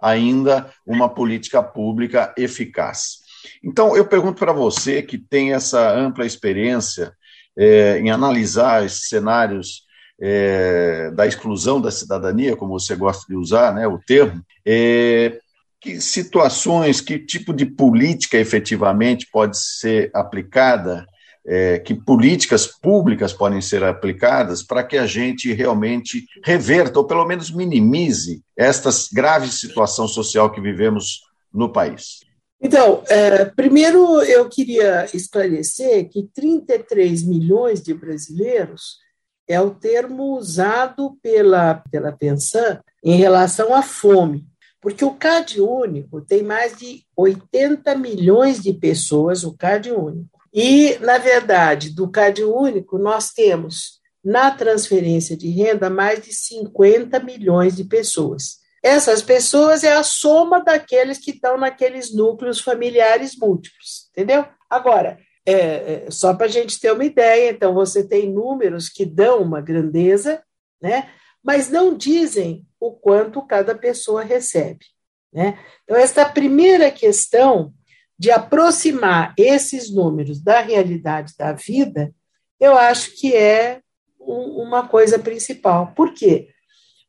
ainda 0.00 0.70
uma 0.86 1.08
política 1.08 1.62
pública 1.62 2.34
eficaz. 2.36 3.24
Então, 3.62 3.96
eu 3.96 4.06
pergunto 4.06 4.38
para 4.38 4.52
você 4.52 5.02
que 5.02 5.18
tem 5.18 5.52
essa 5.52 5.92
ampla 5.92 6.26
experiência 6.26 7.12
é, 7.56 7.98
em 7.98 8.10
analisar 8.10 8.84
esses 8.84 9.08
cenários 9.08 9.84
é, 10.26 11.10
da 11.10 11.26
exclusão 11.26 11.78
da 11.78 11.90
cidadania, 11.90 12.56
como 12.56 12.78
você 12.78 12.96
gosta 12.96 13.26
de 13.28 13.36
usar 13.36 13.74
né, 13.74 13.86
o 13.86 13.98
termo, 13.98 14.42
é, 14.64 15.38
que 15.78 16.00
situações, 16.00 17.02
que 17.02 17.18
tipo 17.18 17.52
de 17.52 17.66
política 17.66 18.38
efetivamente 18.38 19.28
pode 19.30 19.58
ser 19.58 20.10
aplicada, 20.14 21.06
é, 21.46 21.78
que 21.78 21.92
políticas 21.92 22.66
públicas 22.66 23.34
podem 23.34 23.60
ser 23.60 23.84
aplicadas 23.84 24.62
para 24.62 24.82
que 24.82 24.96
a 24.96 25.06
gente 25.06 25.52
realmente 25.52 26.24
reverta, 26.42 26.98
ou 26.98 27.06
pelo 27.06 27.26
menos 27.26 27.50
minimize, 27.50 28.40
esta 28.56 28.88
grave 29.12 29.48
situação 29.48 30.08
social 30.08 30.50
que 30.50 30.58
vivemos 30.58 31.20
no 31.52 31.70
país? 31.70 32.20
Então, 32.62 33.04
é, 33.08 33.44
primeiro 33.44 34.22
eu 34.22 34.48
queria 34.48 35.06
esclarecer 35.12 36.08
que 36.08 36.26
33 36.34 37.22
milhões 37.24 37.82
de 37.82 37.92
brasileiros 37.92 39.03
é 39.46 39.60
o 39.60 39.70
termo 39.70 40.36
usado 40.36 41.18
pela, 41.22 41.82
pela 41.90 42.12
Pensan 42.12 42.80
em 43.02 43.16
relação 43.16 43.74
à 43.74 43.82
fome, 43.82 44.46
porque 44.80 45.04
o 45.04 45.14
CAD 45.14 45.60
único 45.60 46.20
tem 46.20 46.42
mais 46.42 46.76
de 46.76 47.02
80 47.16 47.94
milhões 47.96 48.62
de 48.62 48.72
pessoas, 48.72 49.44
o 49.44 49.56
CAD 49.56 49.92
único. 49.92 50.40
E, 50.52 50.98
na 51.00 51.18
verdade, 51.18 51.90
do 51.90 52.08
CAD 52.10 52.44
único, 52.44 52.98
nós 52.98 53.30
temos 53.30 54.00
na 54.24 54.50
transferência 54.50 55.36
de 55.36 55.48
renda 55.50 55.90
mais 55.90 56.22
de 56.22 56.32
50 56.32 57.20
milhões 57.20 57.76
de 57.76 57.84
pessoas. 57.84 58.58
Essas 58.82 59.22
pessoas 59.22 59.82
é 59.82 59.94
a 59.94 60.02
soma 60.02 60.62
daqueles 60.62 61.18
que 61.18 61.30
estão 61.30 61.56
naqueles 61.58 62.14
núcleos 62.14 62.60
familiares 62.60 63.36
múltiplos, 63.36 64.08
entendeu? 64.10 64.46
Agora, 64.68 65.18
é, 65.46 65.54
é, 65.54 66.10
só 66.10 66.34
para 66.34 66.46
a 66.46 66.48
gente 66.48 66.80
ter 66.80 66.92
uma 66.92 67.04
ideia, 67.04 67.50
então 67.50 67.74
você 67.74 68.06
tem 68.06 68.32
números 68.32 68.88
que 68.88 69.04
dão 69.04 69.42
uma 69.42 69.60
grandeza, 69.60 70.42
né? 70.80 71.10
mas 71.42 71.68
não 71.68 71.96
dizem 71.96 72.66
o 72.80 72.92
quanto 72.92 73.46
cada 73.46 73.74
pessoa 73.74 74.22
recebe. 74.22 74.86
Né? 75.32 75.58
Então, 75.82 75.96
esta 75.96 76.24
primeira 76.24 76.90
questão 76.90 77.74
de 78.18 78.30
aproximar 78.30 79.34
esses 79.36 79.90
números 79.90 80.40
da 80.40 80.60
realidade 80.60 81.34
da 81.36 81.52
vida, 81.52 82.14
eu 82.58 82.78
acho 82.78 83.14
que 83.18 83.34
é 83.34 83.80
um, 84.18 84.62
uma 84.62 84.88
coisa 84.88 85.18
principal. 85.18 85.92
Por 85.94 86.14
quê? 86.14 86.48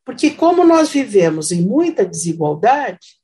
Porque, 0.04 0.30
como 0.30 0.64
nós 0.64 0.90
vivemos 0.90 1.50
em 1.50 1.62
muita 1.62 2.04
desigualdade, 2.04 3.15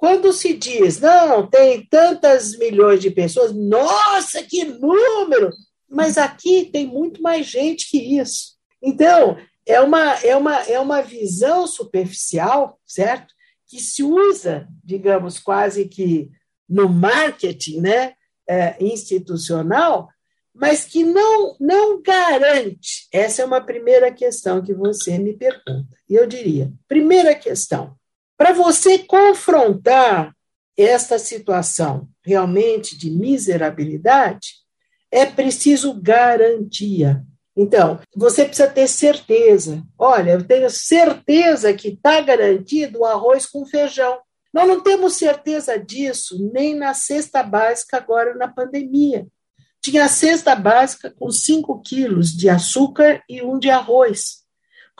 quando 0.00 0.32
se 0.32 0.54
diz, 0.54 0.98
não, 0.98 1.46
tem 1.46 1.84
tantas 1.84 2.56
milhões 2.56 3.02
de 3.02 3.10
pessoas, 3.10 3.54
nossa, 3.54 4.42
que 4.42 4.64
número! 4.64 5.50
Mas 5.86 6.16
aqui 6.16 6.70
tem 6.72 6.86
muito 6.86 7.20
mais 7.20 7.46
gente 7.46 7.90
que 7.90 8.18
isso. 8.18 8.54
Então, 8.82 9.36
é 9.66 9.78
uma, 9.78 10.14
é 10.24 10.34
uma, 10.34 10.56
é 10.62 10.80
uma 10.80 11.02
visão 11.02 11.66
superficial, 11.66 12.80
certo? 12.86 13.34
Que 13.68 13.78
se 13.78 14.02
usa, 14.02 14.66
digamos, 14.82 15.38
quase 15.38 15.84
que 15.84 16.30
no 16.66 16.88
marketing 16.88 17.82
né, 17.82 18.14
é, 18.48 18.82
institucional, 18.82 20.08
mas 20.54 20.82
que 20.82 21.04
não, 21.04 21.54
não 21.60 22.00
garante. 22.00 23.06
Essa 23.12 23.42
é 23.42 23.44
uma 23.44 23.60
primeira 23.60 24.10
questão 24.10 24.62
que 24.62 24.72
você 24.72 25.18
me 25.18 25.34
pergunta. 25.34 25.94
E 26.08 26.14
eu 26.14 26.26
diria: 26.26 26.72
primeira 26.88 27.34
questão, 27.34 27.99
para 28.40 28.54
você 28.54 29.00
confrontar 29.00 30.34
esta 30.74 31.18
situação 31.18 32.08
realmente 32.24 32.96
de 32.96 33.10
miserabilidade, 33.10 34.54
é 35.10 35.26
preciso 35.26 35.92
garantia. 36.00 37.22
Então, 37.54 38.00
você 38.16 38.46
precisa 38.46 38.66
ter 38.66 38.88
certeza. 38.88 39.82
Olha, 39.98 40.30
eu 40.30 40.42
tenho 40.42 40.70
certeza 40.70 41.74
que 41.74 41.88
está 41.88 42.22
garantido 42.22 43.00
o 43.00 43.04
arroz 43.04 43.44
com 43.44 43.66
feijão. 43.66 44.18
Nós 44.54 44.66
não 44.66 44.82
temos 44.82 45.16
certeza 45.16 45.78
disso 45.78 46.38
nem 46.50 46.74
na 46.74 46.94
cesta 46.94 47.42
básica 47.42 47.98
agora 47.98 48.34
na 48.34 48.48
pandemia. 48.48 49.26
Tinha 49.82 50.06
a 50.06 50.08
cesta 50.08 50.56
básica 50.56 51.10
com 51.10 51.30
5 51.30 51.82
quilos 51.82 52.34
de 52.34 52.48
açúcar 52.48 53.22
e 53.28 53.42
um 53.42 53.58
de 53.58 53.68
arroz. 53.68 54.39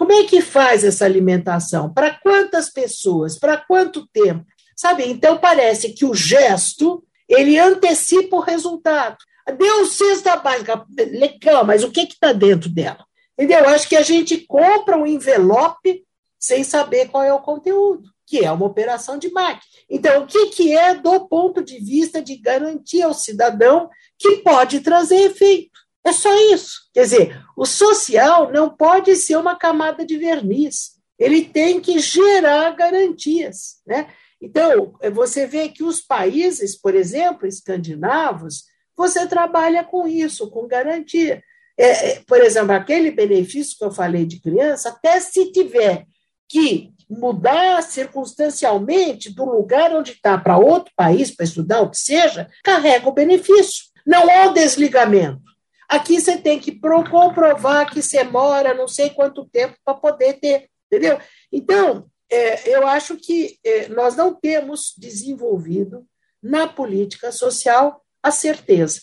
Como 0.01 0.13
é 0.13 0.25
que 0.25 0.41
faz 0.41 0.83
essa 0.83 1.05
alimentação? 1.05 1.93
Para 1.93 2.11
quantas 2.11 2.71
pessoas? 2.71 3.39
Para 3.39 3.59
quanto 3.59 4.09
tempo? 4.09 4.47
Sabe? 4.75 5.05
Então 5.05 5.37
parece 5.37 5.93
que 5.93 6.07
o 6.07 6.15
gesto 6.15 7.05
ele 7.29 7.59
antecipa 7.59 8.37
o 8.37 8.41
resultado. 8.41 9.19
Deu 9.59 9.85
cesta 9.85 10.39
básica, 10.39 10.87
legal, 10.97 11.67
mas 11.67 11.85
o 11.85 11.91
que 11.91 12.01
está 12.01 12.33
dentro 12.33 12.71
dela? 12.71 13.05
Entendeu? 13.39 13.69
Acho 13.69 13.87
que 13.91 13.97
a 13.97 14.01
gente 14.01 14.39
compra 14.47 14.97
um 14.97 15.07
envelope 15.07 16.03
sem 16.39 16.65
saber 16.65 17.11
qual 17.11 17.23
é 17.23 17.35
o 17.35 17.43
conteúdo, 17.43 18.09
que 18.27 18.43
é 18.43 18.51
uma 18.51 18.65
operação 18.65 19.19
de 19.19 19.31
marketing. 19.31 19.69
Então, 19.91 20.23
o 20.23 20.27
que, 20.27 20.47
que 20.47 20.75
é 20.75 20.95
do 20.95 21.29
ponto 21.29 21.63
de 21.63 21.79
vista 21.79 22.23
de 22.23 22.37
garantir 22.37 23.03
ao 23.03 23.13
cidadão 23.13 23.91
que 24.19 24.39
pode 24.39 24.81
trazer 24.81 25.27
efeito? 25.27 25.79
É 26.05 26.13
só 26.13 26.35
isso. 26.53 26.81
Quer 26.95 27.03
dizer, 27.03 27.43
o 27.57 27.67
social 27.67 28.51
não 28.53 28.71
pode 28.71 29.15
ser 29.17 29.37
uma 29.37 29.57
camada 29.57 30.05
de 30.05 30.17
verniz. 30.17 30.93
Ele 31.19 31.45
tem 31.45 31.81
que 31.81 31.99
gerar 31.99 32.75
garantias. 32.75 33.81
Né? 33.87 34.09
Então, 34.41 34.95
você 35.13 35.47
vê 35.47 35.69
que 35.69 35.85
os 35.85 36.01
países, 36.01 36.75
por 36.75 36.95
exemplo, 36.95 37.47
escandinavos, 37.47 38.65
você 38.97 39.27
trabalha 39.27 39.85
com 39.85 40.07
isso, 40.07 40.51
com 40.51 40.67
garantia. 40.67 41.43
É, 41.79 42.11
é, 42.11 42.23
por 42.27 42.41
exemplo, 42.41 42.73
aquele 42.73 43.11
benefício 43.11 43.77
que 43.77 43.85
eu 43.85 43.91
falei 43.91 44.25
de 44.25 44.41
criança, 44.41 44.91
até 44.91 45.19
se 45.21 45.53
tiver 45.53 46.07
que 46.49 46.93
mudar 47.09 47.83
circunstancialmente 47.83 49.35
do 49.35 49.45
lugar 49.45 49.95
onde 49.95 50.13
está 50.13 50.37
para 50.39 50.59
outro 50.59 50.93
país 50.97 51.31
para 51.31 51.45
estudar, 51.45 51.81
o 51.81 51.91
que 51.91 51.99
seja, 51.99 52.49
carrega 52.63 53.09
o 53.09 53.13
benefício. 53.13 53.85
Não 54.07 54.31
há 54.31 54.47
o 54.47 54.55
desligamento. 54.55 55.50
Aqui 55.91 56.21
você 56.21 56.37
tem 56.37 56.61
que 56.61 56.79
comprovar 56.79 57.91
que 57.91 58.01
você 58.01 58.23
mora 58.23 58.73
não 58.73 58.87
sei 58.87 59.11
quanto 59.11 59.45
tempo 59.45 59.77
para 59.85 59.95
poder 59.95 60.35
ter, 60.35 60.71
entendeu? 60.87 61.19
Então, 61.51 62.09
é, 62.31 62.73
eu 62.73 62.87
acho 62.87 63.17
que 63.17 63.59
é, 63.65 63.89
nós 63.89 64.15
não 64.15 64.33
temos 64.33 64.95
desenvolvido 64.97 66.07
na 66.41 66.69
política 66.69 67.33
social 67.33 68.05
a 68.23 68.31
certeza. 68.31 69.01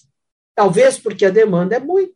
Talvez 0.56 0.98
porque 0.98 1.26
a 1.26 1.30
demanda 1.30 1.76
é 1.76 1.80
muito. 1.80 2.16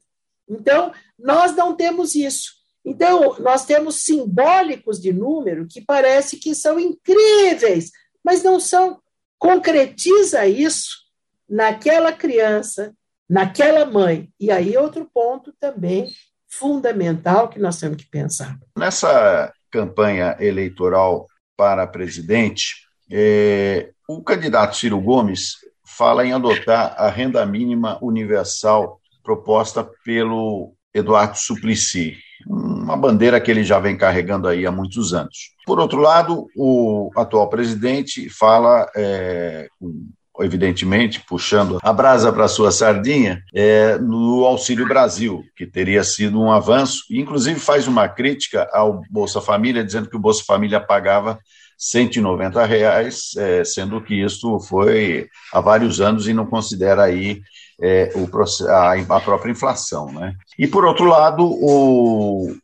Então, 0.49 0.93
nós 1.19 1.53
não 1.53 1.75
temos 1.75 2.15
isso. 2.15 2.53
Então, 2.83 3.35
nós 3.39 3.65
temos 3.65 4.03
simbólicos 4.05 5.01
de 5.01 5.11
número 5.11 5.67
que 5.67 5.81
parece 5.81 6.37
que 6.37 6.55
são 6.55 6.79
incríveis, 6.79 7.91
mas 8.23 8.41
não 8.41 8.57
são. 8.57 9.01
Concretiza 9.37 10.47
isso 10.47 11.01
naquela 11.47 12.13
criança, 12.13 12.95
naquela 13.31 13.85
mãe. 13.85 14.29
E 14.37 14.51
aí, 14.51 14.75
outro 14.75 15.09
ponto 15.11 15.53
também 15.57 16.09
fundamental 16.49 17.47
que 17.47 17.59
nós 17.59 17.79
temos 17.79 17.95
que 17.95 18.09
pensar. 18.09 18.59
Nessa 18.77 19.53
campanha 19.71 20.35
eleitoral 20.37 21.25
para 21.55 21.87
presidente, 21.87 22.75
é, 23.09 23.91
o 24.05 24.21
candidato 24.21 24.75
Ciro 24.75 24.99
Gomes 24.99 25.53
fala 25.85 26.25
em 26.25 26.33
adotar 26.33 26.93
a 26.97 27.09
renda 27.09 27.45
mínima 27.45 27.97
universal 28.01 28.99
proposta 29.23 29.89
pelo 30.03 30.73
Eduardo 30.93 31.37
Suplicy, 31.37 32.17
uma 32.45 32.97
bandeira 32.97 33.39
que 33.39 33.49
ele 33.49 33.63
já 33.63 33.79
vem 33.79 33.95
carregando 33.95 34.47
aí 34.47 34.65
há 34.65 34.71
muitos 34.71 35.13
anos. 35.13 35.55
Por 35.65 35.79
outro 35.79 35.99
lado, 35.99 36.47
o 36.57 37.09
atual 37.15 37.47
presidente 37.47 38.29
fala, 38.29 38.89
é, 38.93 39.69
evidentemente, 40.39 41.21
puxando 41.27 41.79
a 41.83 41.91
brasa 41.91 42.31
para 42.31 42.47
sua 42.47 42.71
sardinha, 42.71 43.43
é, 43.53 43.97
no 43.97 44.45
Auxílio 44.45 44.87
Brasil, 44.87 45.43
que 45.55 45.65
teria 45.65 46.03
sido 46.03 46.39
um 46.39 46.51
avanço, 46.51 47.03
inclusive 47.11 47.59
faz 47.59 47.87
uma 47.87 48.07
crítica 48.07 48.69
ao 48.71 49.01
Bolsa 49.09 49.41
Família, 49.41 49.83
dizendo 49.83 50.09
que 50.09 50.15
o 50.15 50.19
Bolsa 50.19 50.43
Família 50.45 50.79
pagava 50.79 51.39
190 51.77 52.63
reais, 52.65 53.31
é, 53.37 53.63
sendo 53.63 53.99
que 54.01 54.13
isso 54.13 54.59
foi 54.59 55.27
há 55.51 55.59
vários 55.59 55.99
anos 55.99 56.27
e 56.27 56.33
não 56.33 56.45
considera 56.45 57.03
aí 57.03 57.41
é, 57.81 58.11
o, 58.15 58.29
a, 59.09 59.19
própria 59.19 59.51
inflação. 59.51 60.11
Né? 60.11 60.35
E, 60.57 60.67
por 60.67 60.85
outro 60.85 61.05
lado, 61.05 61.43
o, 61.43 62.55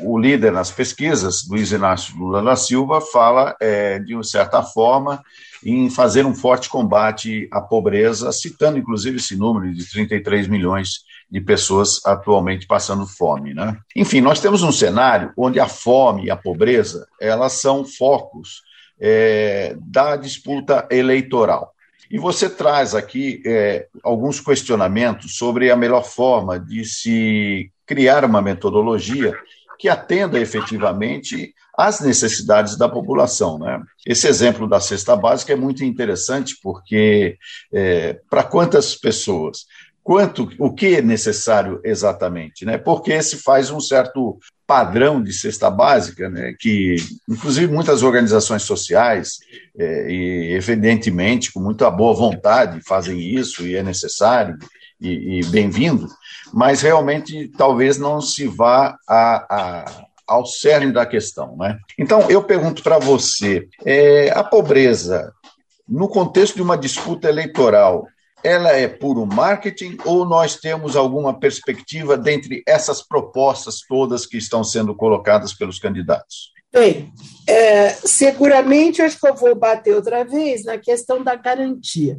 o 0.00 0.18
líder 0.18 0.52
nas 0.52 0.70
pesquisas, 0.70 1.46
Luiz 1.48 1.72
Inácio 1.72 2.16
Lula 2.16 2.40
da 2.40 2.54
Silva, 2.54 3.00
fala, 3.00 3.56
é, 3.60 3.98
de 3.98 4.16
certa 4.24 4.62
forma, 4.62 5.20
em 5.64 5.88
fazer 5.88 6.26
um 6.26 6.34
forte 6.34 6.68
combate 6.68 7.48
à 7.50 7.60
pobreza, 7.60 8.32
citando 8.32 8.78
inclusive 8.78 9.16
esse 9.16 9.36
número 9.36 9.72
de 9.72 9.88
33 9.90 10.48
milhões 10.48 11.00
de 11.30 11.40
pessoas 11.40 12.04
atualmente 12.04 12.66
passando 12.66 13.06
fome. 13.06 13.54
Né? 13.54 13.76
Enfim, 13.96 14.20
nós 14.20 14.40
temos 14.40 14.62
um 14.62 14.72
cenário 14.72 15.32
onde 15.36 15.58
a 15.58 15.68
fome 15.68 16.26
e 16.26 16.30
a 16.30 16.36
pobreza 16.36 17.06
elas 17.20 17.54
são 17.54 17.84
focos 17.84 18.62
é, 19.00 19.74
da 19.80 20.16
disputa 20.16 20.86
eleitoral. 20.90 21.72
E 22.10 22.18
você 22.18 22.50
traz 22.50 22.94
aqui 22.94 23.42
é, 23.46 23.86
alguns 24.04 24.38
questionamentos 24.38 25.36
sobre 25.36 25.70
a 25.70 25.76
melhor 25.76 26.04
forma 26.04 26.60
de 26.60 26.84
se 26.84 27.72
criar 27.86 28.24
uma 28.24 28.42
metodologia 28.42 29.34
que 29.78 29.88
atenda 29.88 30.38
efetivamente 30.38 31.54
às 31.76 32.00
necessidades 32.00 32.76
da 32.76 32.88
população. 32.88 33.58
Né? 33.58 33.80
Esse 34.06 34.28
exemplo 34.28 34.68
da 34.68 34.80
cesta 34.80 35.16
básica 35.16 35.52
é 35.52 35.56
muito 35.56 35.84
interessante, 35.84 36.56
porque 36.62 37.36
é, 37.72 38.18
para 38.28 38.44
quantas 38.44 38.94
pessoas? 38.94 39.66
quanto, 40.02 40.50
o 40.58 40.72
que 40.72 40.96
é 40.96 41.02
necessário 41.02 41.80
exatamente, 41.84 42.64
né? 42.64 42.76
Porque 42.76 43.22
se 43.22 43.36
faz 43.36 43.70
um 43.70 43.80
certo 43.80 44.38
padrão 44.66 45.22
de 45.22 45.32
cesta 45.32 45.70
básica, 45.70 46.28
né? 46.28 46.54
Que, 46.58 46.96
inclusive, 47.28 47.72
muitas 47.72 48.02
organizações 48.02 48.62
sociais 48.62 49.38
é, 49.78 50.10
e, 50.10 50.52
evidentemente, 50.54 51.52
com 51.52 51.60
muita 51.60 51.90
boa 51.90 52.14
vontade, 52.14 52.80
fazem 52.86 53.20
isso 53.20 53.66
e 53.66 53.76
é 53.76 53.82
necessário 53.82 54.58
e, 55.00 55.40
e 55.40 55.44
bem-vindo, 55.46 56.06
mas 56.52 56.80
realmente 56.80 57.50
talvez 57.56 57.98
não 57.98 58.20
se 58.20 58.46
vá 58.46 58.96
a, 59.08 59.46
a 59.50 60.04
ao 60.26 60.46
cerne 60.46 60.92
da 60.92 61.04
questão, 61.04 61.56
né? 61.56 61.78
Então, 61.98 62.30
eu 62.30 62.42
pergunto 62.42 62.82
para 62.82 62.98
você, 62.98 63.68
é, 63.84 64.30
a 64.30 64.42
pobreza 64.42 65.32
no 65.88 66.08
contexto 66.08 66.56
de 66.56 66.62
uma 66.62 66.78
disputa 66.78 67.28
eleitoral, 67.28 68.06
ela 68.42 68.72
é 68.72 68.88
puro 68.88 69.26
marketing 69.26 69.96
ou 70.04 70.24
nós 70.24 70.56
temos 70.56 70.96
alguma 70.96 71.38
perspectiva 71.38 72.16
dentre 72.16 72.62
essas 72.66 73.02
propostas 73.02 73.80
todas 73.88 74.26
que 74.26 74.36
estão 74.36 74.64
sendo 74.64 74.94
colocadas 74.94 75.52
pelos 75.52 75.78
candidatos? 75.78 76.50
Bem, 76.72 77.12
é, 77.46 77.90
seguramente 77.90 79.02
acho 79.02 79.20
que 79.20 79.28
eu 79.28 79.34
vou 79.34 79.54
bater 79.54 79.94
outra 79.94 80.24
vez 80.24 80.64
na 80.64 80.78
questão 80.78 81.22
da 81.22 81.34
garantia. 81.34 82.18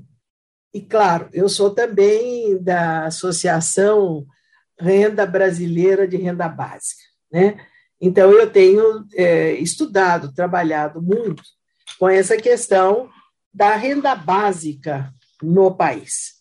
E, 0.74 0.80
claro, 0.82 1.28
eu 1.34 1.50
sou 1.50 1.72
também 1.72 2.58
da 2.62 3.06
Associação 3.06 4.26
Renda 4.80 5.26
Brasileira 5.26 6.08
de 6.08 6.18
Renda 6.18 6.48
Básica. 6.48 7.02
Né? 7.32 7.58
Então, 8.06 8.34
eu 8.34 8.51
tenho 8.51 9.08
é, 9.14 9.54
estudado, 9.54 10.34
trabalhado 10.34 11.01
muito 11.01 11.41
com 11.97 12.10
essa 12.10 12.36
questão 12.36 13.10
da 13.54 13.78
renda 13.78 14.14
básica 14.14 15.10
no 15.41 15.74
país. 15.74 16.34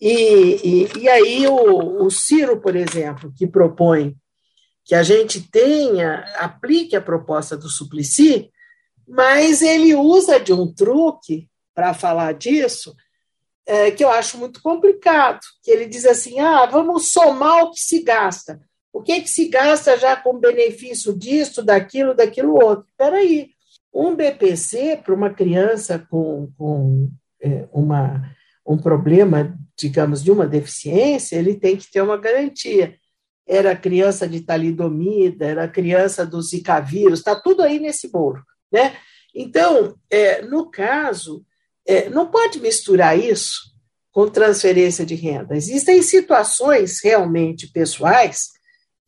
E, 0.00 0.60
e, 0.62 0.98
e 1.00 1.08
aí 1.08 1.44
o, 1.48 2.04
o 2.04 2.08
Ciro, 2.08 2.60
por 2.60 2.76
exemplo, 2.76 3.34
que 3.36 3.48
propõe 3.48 4.16
que 4.84 4.94
a 4.94 5.02
gente 5.02 5.40
tenha, 5.50 6.24
aplique 6.36 6.94
a 6.94 7.02
proposta 7.02 7.56
do 7.56 7.68
Suplicy, 7.68 8.52
mas 9.04 9.60
ele 9.60 9.96
usa 9.96 10.38
de 10.38 10.52
um 10.52 10.72
truque 10.72 11.48
para 11.74 11.94
falar 11.94 12.32
disso, 12.34 12.94
é, 13.66 13.90
que 13.90 14.04
eu 14.04 14.10
acho 14.10 14.38
muito 14.38 14.62
complicado, 14.62 15.40
que 15.64 15.70
ele 15.72 15.86
diz 15.86 16.04
assim, 16.04 16.38
ah, 16.38 16.64
vamos 16.64 17.10
somar 17.10 17.64
o 17.64 17.72
que 17.72 17.80
se 17.80 18.04
gasta. 18.04 18.60
O 18.92 19.02
que, 19.02 19.20
que 19.22 19.30
se 19.30 19.48
gasta 19.48 19.96
já 19.96 20.14
com 20.16 20.38
benefício 20.38 21.16
disso, 21.16 21.62
daquilo, 21.62 22.14
daquilo 22.14 22.54
outro? 22.54 22.86
Espera 22.88 23.16
aí, 23.16 23.50
um 23.92 24.14
BPC 24.14 25.00
para 25.02 25.14
uma 25.14 25.30
criança 25.30 25.98
com, 26.10 26.50
com 26.56 27.08
é, 27.40 27.66
uma, 27.72 28.30
um 28.66 28.76
problema 28.76 29.58
digamos, 29.82 30.22
de 30.22 30.30
uma 30.30 30.46
deficiência, 30.46 31.36
ele 31.36 31.54
tem 31.54 31.76
que 31.76 31.90
ter 31.90 32.00
uma 32.00 32.16
garantia. 32.16 32.96
Era 33.46 33.76
criança 33.76 34.28
de 34.28 34.40
talidomida, 34.40 35.44
era 35.44 35.68
criança 35.68 36.24
do 36.24 36.40
Zika 36.40 36.80
vírus, 36.80 37.18
está 37.18 37.34
tudo 37.34 37.62
aí 37.62 37.78
nesse 37.78 38.08
bolo, 38.08 38.42
né? 38.70 38.96
Então, 39.34 39.96
é, 40.10 40.42
no 40.42 40.70
caso, 40.70 41.44
é, 41.86 42.08
não 42.08 42.30
pode 42.30 42.60
misturar 42.60 43.18
isso 43.18 43.72
com 44.12 44.28
transferência 44.28 45.04
de 45.06 45.14
renda. 45.14 45.56
Existem 45.56 46.02
situações 46.02 47.02
realmente 47.02 47.72
pessoais 47.72 48.50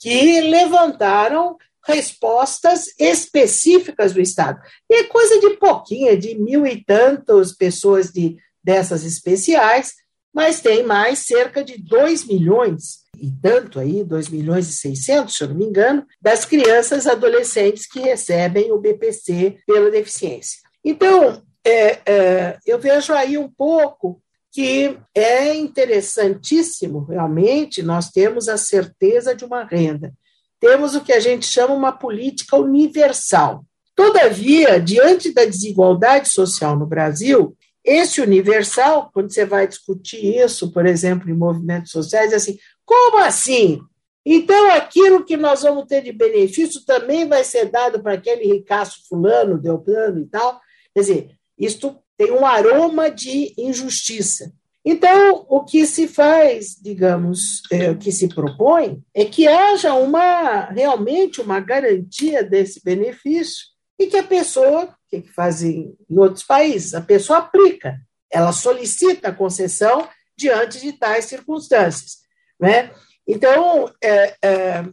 que 0.05 0.39
levantaram 0.43 1.57
respostas 1.83 2.89
específicas 2.99 4.13
do 4.13 4.21
Estado. 4.21 4.61
E 4.91 4.97
é 4.97 5.05
coisa 5.05 5.41
de 5.41 5.57
pouquinha, 5.57 6.15
de 6.15 6.35
mil 6.35 6.67
e 6.67 6.85
tantas 6.85 7.53
pessoas 7.53 8.13
de, 8.13 8.37
dessas 8.63 9.03
especiais, 9.03 9.95
mas 10.31 10.61
tem 10.61 10.83
mais 10.83 11.21
cerca 11.21 11.65
de 11.65 11.79
2 11.79 12.27
milhões 12.27 13.03
e 13.19 13.31
tanto 13.31 13.81
aí, 13.81 14.05
2 14.05 14.29
milhões 14.29 14.69
e 14.69 14.75
600, 14.75 15.35
se 15.35 15.43
eu 15.43 15.49
não 15.49 15.57
me 15.57 15.65
engano, 15.65 16.07
das 16.21 16.45
crianças 16.45 17.07
adolescentes 17.07 17.87
que 17.87 18.01
recebem 18.01 18.73
o 18.73 18.79
BPC 18.79 19.57
pela 19.67 19.91
deficiência. 19.91 20.59
Então, 20.85 21.43
é, 21.65 22.01
é, 22.05 22.59
eu 22.67 22.79
vejo 22.79 23.15
aí 23.15 23.39
um 23.39 23.49
pouco 23.49 24.21
que 24.55 24.97
é 25.13 25.53
interessantíssimo, 25.53 27.05
realmente, 27.07 27.83
nós 27.83 28.11
temos 28.11 28.49
a 28.49 28.57
certeza 28.57 29.35
de 29.35 29.45
uma 29.45 29.65
renda. 29.65 30.15
Temos 30.61 30.95
o 30.95 31.01
que 31.01 31.13
a 31.13 31.19
gente 31.19 31.45
chama 31.45 31.75
uma 31.75 31.91
política 31.91 32.57
universal. 32.57 33.65
Todavia, 33.97 34.79
diante 34.79 35.35
da 35.35 35.45
desigualdade 35.45 36.29
social 36.29 36.79
no 36.79 36.87
Brasil, 36.87 37.57
esse 37.85 38.21
universal, 38.21 39.11
quando 39.13 39.33
você 39.33 39.45
vai 39.45 39.67
discutir 39.67 40.25
isso, 40.25 40.71
por 40.71 40.87
exemplo, 40.87 41.29
em 41.29 41.35
movimentos 41.35 41.91
sociais, 41.91 42.33
é 42.33 42.37
assim: 42.37 42.57
como 42.85 43.19
assim? 43.19 43.81
Então, 44.25 44.71
aquilo 44.71 45.25
que 45.25 45.37
nós 45.37 45.63
vamos 45.63 45.87
ter 45.87 46.01
de 46.01 46.13
benefício 46.13 46.85
também 46.87 47.29
vai 47.29 47.43
ser 47.43 47.73
dado 47.73 48.01
para 48.01 48.13
aquele 48.13 48.45
ricaço 48.45 49.01
fulano, 49.09 49.61
plano 49.85 50.21
e 50.21 50.27
tal. 50.27 50.61
Quer 50.95 51.01
dizer, 51.01 51.31
isto 51.59 51.99
tem 52.17 52.31
um 52.33 52.47
aroma 52.47 53.11
de 53.11 53.55
injustiça. 53.59 54.53
Então, 54.85 55.47
o 55.49 55.65
que 55.65 55.87
se 55.87 56.07
faz, 56.07 56.77
digamos, 56.81 57.63
é, 57.73 57.91
o 57.91 57.97
que 57.97 58.13
se 58.13 58.29
propõe 58.29 59.03
é 59.15 59.25
que 59.25 59.49
haja 59.49 59.95
uma 59.95 60.67
realmente 60.67 61.41
uma 61.41 61.59
garantia 61.59 62.45
desse 62.45 62.83
benefício 62.85 63.65
e 63.99 64.07
que 64.07 64.17
a 64.17 64.23
pessoa 64.23 64.95
que 65.23 65.33
fazem 65.33 65.97
em 66.11 66.19
outros 66.19 66.45
países. 66.45 66.95
A 66.95 67.01
pessoa 67.01 67.39
aplica, 67.39 67.99
ela 68.31 68.53
solicita 68.53 69.29
a 69.29 69.35
concessão 69.35 70.09
diante 70.37 70.81
de 70.81 70.93
tais 70.93 71.27
circunstâncias. 71.27 72.19
Né? 72.59 72.91
Então, 73.27 73.93
é, 74.03 74.37
é, 74.43 74.85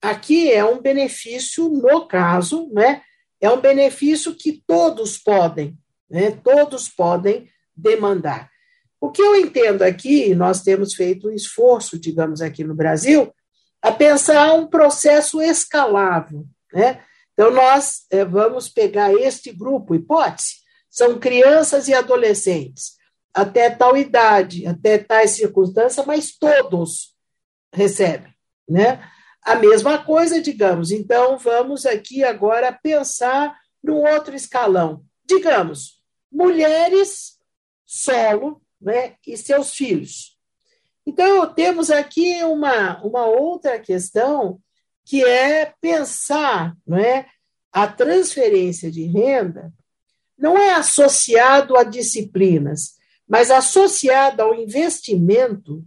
aqui 0.00 0.52
é 0.52 0.64
um 0.64 0.80
benefício, 0.80 1.68
no 1.68 2.06
caso, 2.06 2.68
né? 2.72 3.02
é 3.40 3.50
um 3.50 3.60
benefício 3.60 4.34
que 4.34 4.62
todos 4.66 5.16
podem, 5.18 5.76
né? 6.10 6.30
todos 6.30 6.88
podem 6.88 7.48
demandar. 7.76 8.50
O 9.00 9.10
que 9.10 9.22
eu 9.22 9.34
entendo 9.36 9.82
aqui, 9.82 10.34
nós 10.34 10.62
temos 10.62 10.94
feito 10.94 11.28
um 11.28 11.32
esforço, 11.32 11.98
digamos, 11.98 12.42
aqui 12.42 12.62
no 12.62 12.74
Brasil, 12.74 13.32
a 13.80 13.90
pensar 13.90 14.52
um 14.52 14.66
processo 14.66 15.40
escalável, 15.40 16.44
né? 16.72 17.02
Então, 17.32 17.50
nós 17.50 18.04
é, 18.10 18.22
vamos 18.22 18.68
pegar 18.68 19.14
este 19.14 19.50
grupo, 19.50 19.94
hipótese, 19.94 20.56
são 20.90 21.18
crianças 21.18 21.88
e 21.88 21.94
adolescentes, 21.94 22.98
até 23.32 23.70
tal 23.70 23.96
idade, 23.96 24.66
até 24.66 24.98
tais 24.98 25.30
circunstâncias, 25.30 26.04
mas 26.04 26.36
todos 26.36 27.14
recebem, 27.72 28.34
né? 28.68 29.02
A 29.42 29.54
mesma 29.54 30.04
coisa, 30.04 30.42
digamos. 30.42 30.90
Então, 30.90 31.38
vamos 31.38 31.86
aqui 31.86 32.22
agora 32.22 32.70
pensar 32.70 33.56
num 33.82 34.06
outro 34.06 34.34
escalão. 34.34 35.02
Digamos, 35.24 35.99
mulheres 36.30 37.38
solo 37.84 38.62
né, 38.80 39.14
e 39.26 39.36
seus 39.36 39.74
filhos. 39.74 40.38
Então, 41.06 41.52
temos 41.52 41.90
aqui 41.90 42.42
uma, 42.44 43.02
uma 43.02 43.26
outra 43.26 43.78
questão 43.78 44.60
que 45.04 45.24
é 45.24 45.74
pensar 45.80 46.76
não 46.86 46.98
é, 46.98 47.26
a 47.72 47.86
transferência 47.86 48.90
de 48.90 49.04
renda 49.04 49.72
não 50.38 50.56
é 50.56 50.72
associado 50.72 51.76
a 51.76 51.82
disciplinas, 51.82 52.94
mas 53.28 53.50
associado 53.50 54.40
ao 54.40 54.54
investimento 54.54 55.84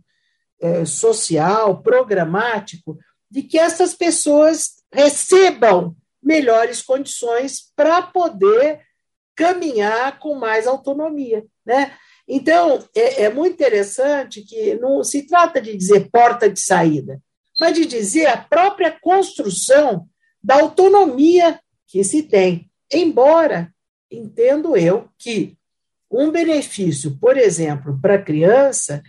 é, 0.61 0.85
social, 0.85 1.81
programático, 1.81 2.97
de 3.29 3.41
que 3.41 3.57
essas 3.57 3.95
pessoas 3.95 4.75
recebam 4.91 5.95
melhores 6.21 6.81
condições 6.81 7.71
para 7.75 8.01
poder 8.01 8.81
caminhar 9.35 10.19
com 10.19 10.35
mais 10.35 10.67
autonomia, 10.67 11.45
né? 11.65 11.93
Então, 12.27 12.83
é, 12.95 13.23
é, 13.23 13.29
muito 13.29 13.53
interessante 13.53 14.41
que 14.41 14.75
não 14.75 15.03
se 15.03 15.27
trata 15.27 15.61
de 15.61 15.75
dizer 15.75 16.09
porta 16.09 16.49
de 16.49 16.59
saída, 16.59 17.21
mas 17.59 17.75
de 17.75 17.85
dizer 17.85 18.27
a 18.27 18.37
própria 18.37 18.91
construção 19.01 20.07
da 20.41 20.55
autonomia 20.55 21.59
que 21.87 22.03
se 22.03 22.23
tem. 22.23 22.69
Embora, 22.91 23.73
entendo 24.09 24.77
eu, 24.77 25.09
que 25.17 25.57
um 26.09 26.31
benefício, 26.31 27.17
por 27.19 27.37
exemplo, 27.37 27.99
para 28.01 28.15
a 28.15 28.21
criança, 28.21 29.01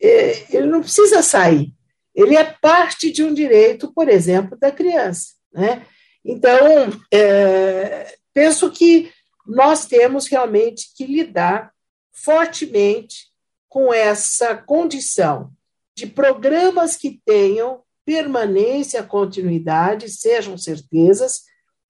é, 0.00 0.56
ele 0.56 0.66
não 0.66 0.80
precisa 0.80 1.22
sair, 1.22 1.72
ele 2.14 2.36
é 2.36 2.44
parte 2.44 3.10
de 3.10 3.22
um 3.22 3.32
direito, 3.32 3.92
por 3.92 4.08
exemplo, 4.08 4.58
da 4.58 4.70
criança. 4.70 5.34
Né? 5.52 5.84
Então, 6.24 6.92
é, 7.12 8.14
penso 8.32 8.70
que 8.70 9.10
nós 9.50 9.86
temos 9.86 10.28
realmente 10.28 10.92
que 10.96 11.04
lidar 11.04 11.72
fortemente 12.12 13.28
com 13.68 13.92
essa 13.92 14.54
condição 14.54 15.50
de 15.94 16.06
programas 16.06 16.96
que 16.96 17.20
tenham 17.24 17.82
permanência, 18.04 19.02
continuidade, 19.02 20.08
sejam 20.08 20.56
certezas, 20.56 21.42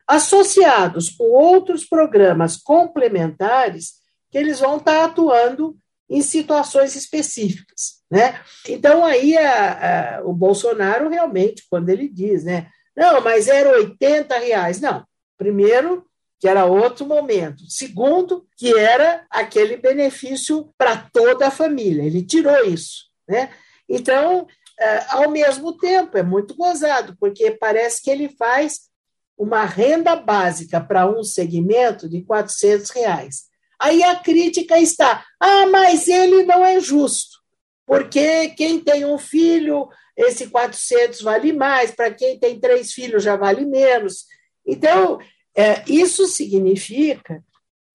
associados 0.07 1.09
com 1.11 1.25
outros 1.25 1.85
programas 1.85 2.57
complementares 2.57 4.01
que 4.31 4.39
eles 4.39 4.61
vão 4.61 4.77
estar 4.77 5.05
atuando 5.05 5.77
em 6.09 6.23
situações 6.23 6.97
específicas, 6.97 8.03
né? 8.11 8.41
Então 8.69 9.05
aí 9.05 9.37
a, 9.37 10.19
a, 10.19 10.25
o 10.25 10.33
Bolsonaro 10.33 11.09
realmente, 11.09 11.65
quando 11.71 11.89
ele 11.89 12.09
diz, 12.09 12.43
né, 12.43 12.69
não, 12.97 13.21
mas 13.21 13.47
era 13.47 13.71
80 13.71 14.37
reais, 14.39 14.81
não. 14.81 15.07
Primeiro, 15.39 16.10
que 16.41 16.49
era 16.49 16.65
outro 16.65 17.05
momento. 17.05 17.63
Segundo, 17.69 18.49
que 18.57 18.75
era 18.77 19.27
aquele 19.29 19.77
benefício 19.77 20.73
para 20.77 20.97
toda 20.97 21.47
a 21.47 21.51
família. 21.51 22.03
Ele 22.03 22.25
tirou 22.25 22.65
isso, 22.65 23.05
né? 23.29 23.51
Então, 23.87 24.47
é, 24.79 25.05
ao 25.11 25.31
mesmo 25.31 25.77
tempo, 25.77 26.17
é 26.17 26.23
muito 26.23 26.55
gozado, 26.55 27.15
porque 27.21 27.51
parece 27.51 28.03
que 28.03 28.11
ele 28.11 28.31
faz 28.31 28.89
uma 29.37 29.65
renda 29.67 30.17
básica 30.17 30.81
para 30.81 31.07
um 31.07 31.23
segmento 31.23 32.09
de 32.09 32.23
400 32.23 32.89
reais. 32.91 33.45
Aí 33.79 34.03
a 34.03 34.17
crítica 34.17 34.79
está: 34.79 35.25
ah, 35.39 35.67
mas 35.67 36.09
ele 36.09 36.45
não 36.45 36.65
é 36.65 36.81
justo, 36.81 37.39
porque 37.87 38.49
quem 38.51 38.81
tem 38.81 39.05
um 39.05 39.19
filho, 39.19 39.89
esse 40.17 40.47
400 40.49 41.21
vale 41.21 41.53
mais, 41.53 41.91
para 41.91 42.11
quem 42.11 42.39
tem 42.39 42.59
três 42.59 42.93
filhos 42.93 43.23
já 43.23 43.37
vale 43.37 43.67
menos. 43.67 44.25
Então, 44.67 45.19
é, 45.55 45.85
isso 45.87 46.27
significa 46.27 47.43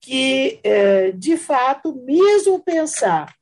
que, 0.01 0.59
é, 0.63 1.11
de 1.11 1.37
fato, 1.37 1.95
mesmo 1.95 2.63
pensar 2.63 3.33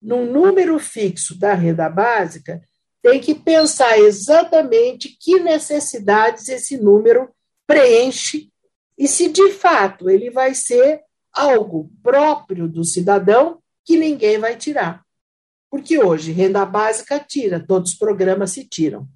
num 0.00 0.30
número 0.30 0.78
fixo 0.78 1.38
da 1.38 1.54
renda 1.54 1.88
básica 1.88 2.60
tem 3.02 3.20
que 3.20 3.34
pensar 3.34 3.98
exatamente 3.98 5.16
que 5.20 5.38
necessidades 5.38 6.48
esse 6.48 6.76
número 6.76 7.30
preenche 7.66 8.48
e 8.96 9.06
se 9.06 9.28
de 9.28 9.50
fato 9.52 10.10
ele 10.10 10.30
vai 10.30 10.54
ser 10.54 11.00
algo 11.32 11.90
próprio 12.02 12.66
do 12.66 12.84
cidadão 12.84 13.60
que 13.84 13.96
ninguém 13.96 14.38
vai 14.38 14.56
tirar. 14.56 15.02
Porque 15.70 16.02
hoje 16.02 16.32
renda 16.32 16.64
básica 16.64 17.20
tira, 17.20 17.64
todos 17.64 17.92
os 17.92 17.98
programas 17.98 18.50
se 18.50 18.64
tiram. 18.64 19.06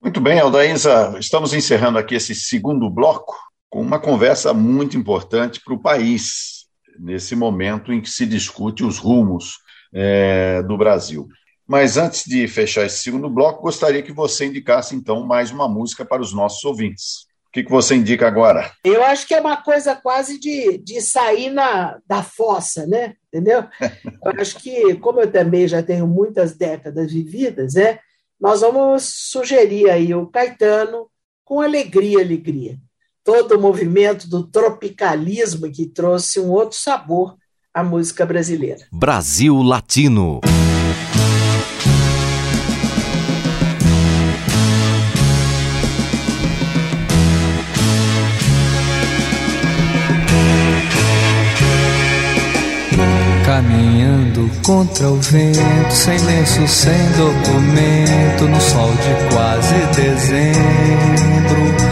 Muito 0.00 0.20
bem, 0.20 0.38
Aldaísa, 0.38 1.16
estamos 1.18 1.54
encerrando 1.54 1.98
aqui 1.98 2.14
esse 2.14 2.34
segundo 2.34 2.88
bloco 2.90 3.34
com 3.72 3.80
uma 3.80 3.98
conversa 3.98 4.52
muito 4.52 4.98
importante 4.98 5.58
para 5.64 5.72
o 5.72 5.80
país, 5.80 6.66
nesse 6.98 7.34
momento 7.34 7.90
em 7.90 8.02
que 8.02 8.10
se 8.10 8.26
discute 8.26 8.84
os 8.84 8.98
rumos 8.98 9.54
é, 9.94 10.62
do 10.62 10.76
Brasil. 10.76 11.26
Mas 11.66 11.96
antes 11.96 12.24
de 12.26 12.46
fechar 12.46 12.84
esse 12.84 12.98
segundo 12.98 13.30
bloco, 13.30 13.62
gostaria 13.62 14.02
que 14.02 14.12
você 14.12 14.44
indicasse 14.44 14.94
então 14.94 15.24
mais 15.24 15.50
uma 15.50 15.66
música 15.66 16.04
para 16.04 16.20
os 16.20 16.34
nossos 16.34 16.62
ouvintes. 16.64 17.26
que, 17.50 17.64
que 17.64 17.70
você 17.70 17.94
indica 17.94 18.28
agora? 18.28 18.70
Eu 18.84 19.02
acho 19.04 19.26
que 19.26 19.32
é 19.32 19.40
uma 19.40 19.56
coisa 19.56 19.96
quase 19.96 20.38
de, 20.38 20.76
de 20.76 21.00
sair 21.00 21.48
na, 21.48 21.98
da 22.06 22.22
fossa, 22.22 22.86
né? 22.86 23.14
Entendeu? 23.32 23.64
Eu 24.22 24.32
acho 24.38 24.58
que, 24.58 24.96
como 24.96 25.20
eu 25.20 25.32
também 25.32 25.66
já 25.66 25.82
tenho 25.82 26.06
muitas 26.06 26.54
décadas 26.54 27.10
vividas, 27.10 27.72
né? 27.72 27.98
nós 28.38 28.60
vamos 28.60 29.04
sugerir 29.30 29.88
aí 29.88 30.14
o 30.14 30.26
Caetano 30.26 31.08
com 31.42 31.62
alegria, 31.62 32.20
alegria. 32.20 32.76
Todo 33.24 33.56
o 33.56 33.60
movimento 33.60 34.28
do 34.28 34.42
tropicalismo 34.42 35.70
que 35.70 35.86
trouxe 35.86 36.40
um 36.40 36.50
outro 36.50 36.76
sabor 36.76 37.36
à 37.72 37.84
música 37.84 38.26
brasileira. 38.26 38.84
Brasil 38.90 39.62
Latino. 39.62 40.40
Caminhando 53.46 54.50
contra 54.66 55.08
o 55.08 55.16
vento, 55.20 55.92
sem 55.92 56.18
lenço, 56.24 56.66
sem 56.66 56.92
documento, 57.12 58.48
no 58.48 58.60
sol 58.60 58.90
de 58.90 59.34
quase 59.34 59.74
dezembro, 59.94 61.91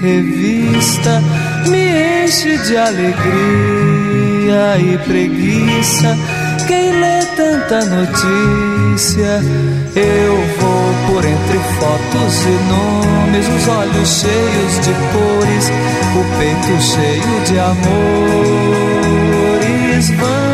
revista 0.00 1.22
me 1.68 2.24
enche 2.24 2.56
de 2.58 2.76
alegria 2.76 3.14
e 4.78 4.98
preguiça. 4.98 6.16
Quem 6.66 6.92
lê 6.92 7.24
tanta 7.36 7.84
notícia, 7.84 9.42
eu 9.96 10.36
vou 10.60 10.94
por 11.06 11.24
entre 11.24 11.58
fotos 11.78 12.44
e 12.46 12.56
nomes, 12.68 13.46
os 13.48 13.68
olhos 13.68 14.08
cheios 14.20 14.80
de 14.80 14.92
cores 15.12 15.70
o 16.16 16.24
peito 16.38 16.80
cheio 16.80 17.40
de 17.44 17.58
amores 17.58 18.90
vãos. 20.10 20.53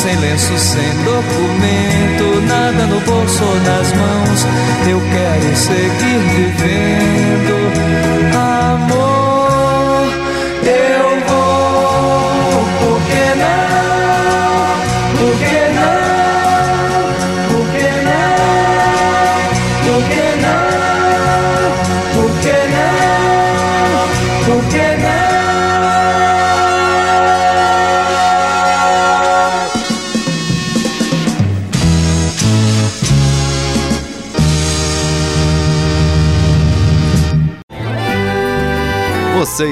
sem 0.00 0.16
lenço, 0.16 0.56
sem 0.56 0.88
documento, 1.04 2.40
nada 2.48 2.86
no 2.86 2.98
bolso 3.00 3.44
ou 3.44 3.54
nas 3.56 3.92
mãos. 3.92 4.46
Eu 4.88 4.98
quero 4.98 5.54
seguir 5.54 6.20
vivendo. 6.36 8.39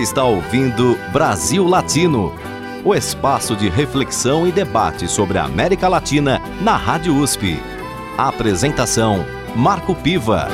Está 0.08 0.24
ouvindo 0.24 0.96
Brasil 1.12 1.66
Latino, 1.66 2.32
o 2.82 2.94
espaço 2.94 3.54
de 3.54 3.68
reflexão 3.68 4.48
e 4.48 4.52
debate 4.52 5.06
sobre 5.06 5.36
a 5.36 5.44
América 5.44 5.86
Latina 5.86 6.40
na 6.62 6.78
Rádio 6.78 7.14
USP. 7.14 7.58
A 8.16 8.28
apresentação: 8.28 9.22
Marco 9.54 9.94
Piva. 9.94 10.48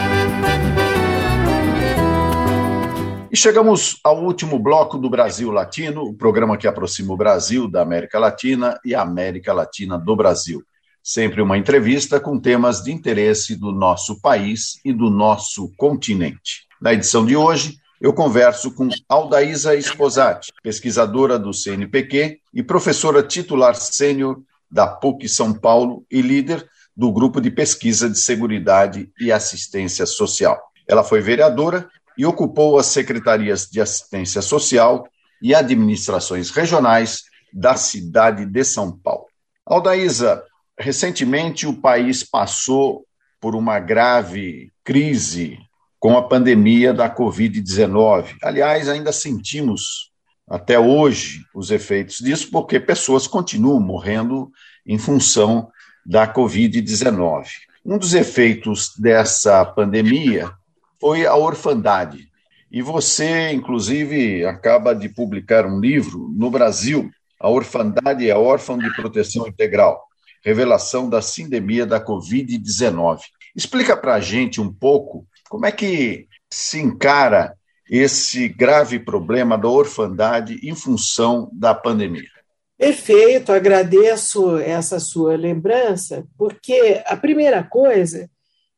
E 3.30 3.36
chegamos 3.36 4.00
ao 4.02 4.24
último 4.24 4.58
bloco 4.58 4.98
do 4.98 5.08
Brasil 5.08 5.52
Latino, 5.52 6.02
o 6.02 6.14
programa 6.14 6.56
que 6.56 6.66
aproxima 6.66 7.14
o 7.14 7.16
Brasil 7.16 7.70
da 7.70 7.80
América 7.80 8.18
Latina 8.18 8.76
e 8.84 8.92
a 8.92 9.02
América 9.02 9.52
Latina 9.52 9.96
do 9.96 10.16
Brasil. 10.16 10.64
Sempre 11.00 11.40
uma 11.40 11.56
entrevista 11.56 12.18
com 12.18 12.40
temas 12.40 12.82
de 12.82 12.90
interesse 12.90 13.54
do 13.54 13.70
nosso 13.70 14.20
país 14.20 14.80
e 14.84 14.92
do 14.92 15.08
nosso 15.10 15.72
continente. 15.76 16.66
Na 16.82 16.92
edição 16.92 17.24
de 17.24 17.36
hoje, 17.36 17.78
eu 18.04 18.12
converso 18.12 18.70
com 18.70 18.86
Aldaísa 19.08 19.74
Esposati, 19.74 20.52
pesquisadora 20.62 21.38
do 21.38 21.54
CNPq 21.54 22.38
e 22.52 22.62
professora 22.62 23.22
titular 23.22 23.74
sênior 23.74 24.42
da 24.70 24.86
PUC 24.86 25.26
São 25.26 25.54
Paulo 25.54 26.04
e 26.10 26.20
líder 26.20 26.68
do 26.94 27.10
Grupo 27.10 27.40
de 27.40 27.50
Pesquisa 27.50 28.10
de 28.10 28.18
Seguridade 28.18 29.10
e 29.18 29.32
Assistência 29.32 30.04
Social. 30.04 30.60
Ela 30.86 31.02
foi 31.02 31.22
vereadora 31.22 31.88
e 32.18 32.26
ocupou 32.26 32.78
as 32.78 32.88
secretarias 32.88 33.70
de 33.70 33.80
Assistência 33.80 34.42
Social 34.42 35.08
e 35.40 35.54
Administrações 35.54 36.50
Regionais 36.50 37.22
da 37.50 37.74
cidade 37.74 38.44
de 38.44 38.64
São 38.64 38.92
Paulo. 38.92 39.28
Aldaísa, 39.64 40.44
recentemente 40.78 41.66
o 41.66 41.80
país 41.80 42.22
passou 42.22 43.06
por 43.40 43.56
uma 43.56 43.80
grave 43.80 44.70
crise 44.84 45.58
com 46.04 46.18
a 46.18 46.22
pandemia 46.22 46.92
da 46.92 47.08
Covid-19. 47.08 48.36
Aliás, 48.42 48.90
ainda 48.90 49.10
sentimos 49.10 50.10
até 50.46 50.78
hoje 50.78 51.46
os 51.54 51.70
efeitos 51.70 52.18
disso, 52.18 52.50
porque 52.50 52.78
pessoas 52.78 53.26
continuam 53.26 53.80
morrendo 53.80 54.52
em 54.86 54.98
função 54.98 55.70
da 56.04 56.30
Covid-19. 56.30 57.46
Um 57.82 57.96
dos 57.96 58.12
efeitos 58.12 58.92
dessa 58.98 59.64
pandemia 59.64 60.52
foi 61.00 61.24
a 61.24 61.36
orfandade. 61.36 62.28
E 62.70 62.82
você, 62.82 63.52
inclusive, 63.52 64.44
acaba 64.44 64.94
de 64.94 65.08
publicar 65.08 65.64
um 65.64 65.80
livro 65.80 66.30
no 66.36 66.50
Brasil, 66.50 67.10
A 67.40 67.48
Orfandade 67.48 68.28
é 68.28 68.36
Órfão 68.36 68.76
de 68.76 68.94
Proteção 68.94 69.48
Integral, 69.48 70.02
Revelação 70.44 71.08
da 71.08 71.22
Sindemia 71.22 71.86
da 71.86 71.98
Covid-19. 71.98 73.20
Explica 73.56 73.96
para 73.96 74.16
a 74.16 74.20
gente 74.20 74.60
um 74.60 74.70
pouco 74.70 75.26
como 75.54 75.66
é 75.66 75.70
que 75.70 76.26
se 76.50 76.80
encara 76.80 77.56
esse 77.88 78.48
grave 78.48 78.98
problema 78.98 79.56
da 79.56 79.68
orfandade 79.68 80.58
em 80.64 80.74
função 80.74 81.48
da 81.52 81.72
pandemia? 81.72 82.28
Perfeito, 82.76 83.52
agradeço 83.52 84.58
essa 84.58 84.98
sua 84.98 85.36
lembrança, 85.36 86.26
porque 86.36 87.00
a 87.06 87.16
primeira 87.16 87.62
coisa, 87.62 88.28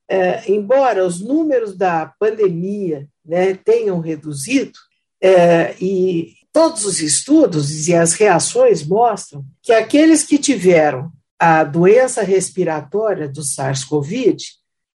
é, 0.06 0.52
embora 0.52 1.06
os 1.06 1.18
números 1.18 1.74
da 1.74 2.12
pandemia 2.20 3.08
né, 3.24 3.54
tenham 3.54 3.98
reduzido, 3.98 4.78
é, 5.18 5.74
e 5.80 6.34
todos 6.52 6.84
os 6.84 7.00
estudos 7.00 7.88
e 7.88 7.94
as 7.94 8.12
reações 8.12 8.86
mostram 8.86 9.42
que 9.62 9.72
aqueles 9.72 10.24
que 10.24 10.36
tiveram 10.36 11.10
a 11.38 11.64
doença 11.64 12.22
respiratória 12.22 13.26
do 13.26 13.40
SARS-CoV 13.42 14.36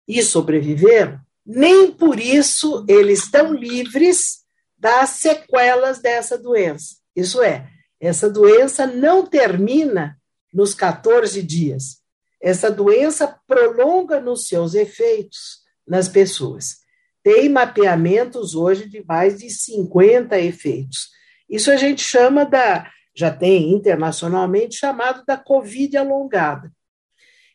e 0.09 0.22
sobreviveram, 0.24 1.20
nem 1.49 1.91
por 1.91 2.21
isso 2.21 2.85
eles 2.87 3.21
estão 3.21 3.55
livres 3.55 4.41
das 4.77 5.11
sequelas 5.11 5.99
dessa 5.99 6.37
doença. 6.37 6.97
Isso 7.17 7.43
é, 7.43 7.67
essa 7.99 8.29
doença 8.29 8.87
não 8.87 9.25
termina 9.25 10.19
nos 10.53 10.75
14 10.75 11.43
dias. 11.43 12.03
Essa 12.41 12.71
doença 12.71 13.41
prolonga 13.47 14.21
nos 14.21 14.47
seus 14.47 14.75
efeitos 14.75 15.61
nas 15.87 16.07
pessoas. 16.07 16.77
Tem 17.23 17.49
mapeamentos 17.49 18.55
hoje 18.55 18.87
de 18.87 19.03
mais 19.05 19.39
de 19.39 19.49
50 19.49 20.39
efeitos. 20.39 21.09
Isso 21.49 21.71
a 21.71 21.77
gente 21.77 22.03
chama 22.03 22.45
da, 22.45 22.91
já 23.17 23.31
tem 23.31 23.73
internacionalmente 23.73 24.77
chamado 24.77 25.25
da 25.27 25.39
Covid 25.39 25.97
alongada. 25.97 26.71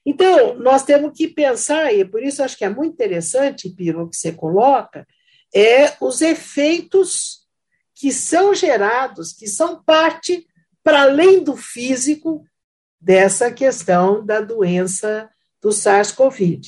Então, 0.06 0.56
nós 0.60 0.84
temos 0.84 1.12
que 1.16 1.28
pensar, 1.28 1.93
e 1.93 2.04
por 2.04 2.22
isso 2.22 2.43
acho 2.43 2.58
que 2.58 2.66
é 2.66 2.70
muito 2.70 2.93
interessante, 2.93 3.70
Piro, 3.70 4.04
o 4.04 4.10
que 4.10 4.18
você 4.18 4.32
coloca, 4.32 5.08
é 5.56 5.93
os 6.01 6.22
efeitos 6.22 7.43
que 7.95 8.12
são 8.12 8.54
gerados, 8.54 9.32
que 9.32 9.47
são 9.47 9.82
parte, 9.82 10.45
para 10.84 11.04
além 11.04 11.43
do 11.43 11.56
físico, 11.56 12.43
dessa 12.99 13.51
questão 13.51 14.26
da 14.26 14.41
doença 14.41 15.30
do 15.62 15.70
SARS-CoV. 15.70 16.62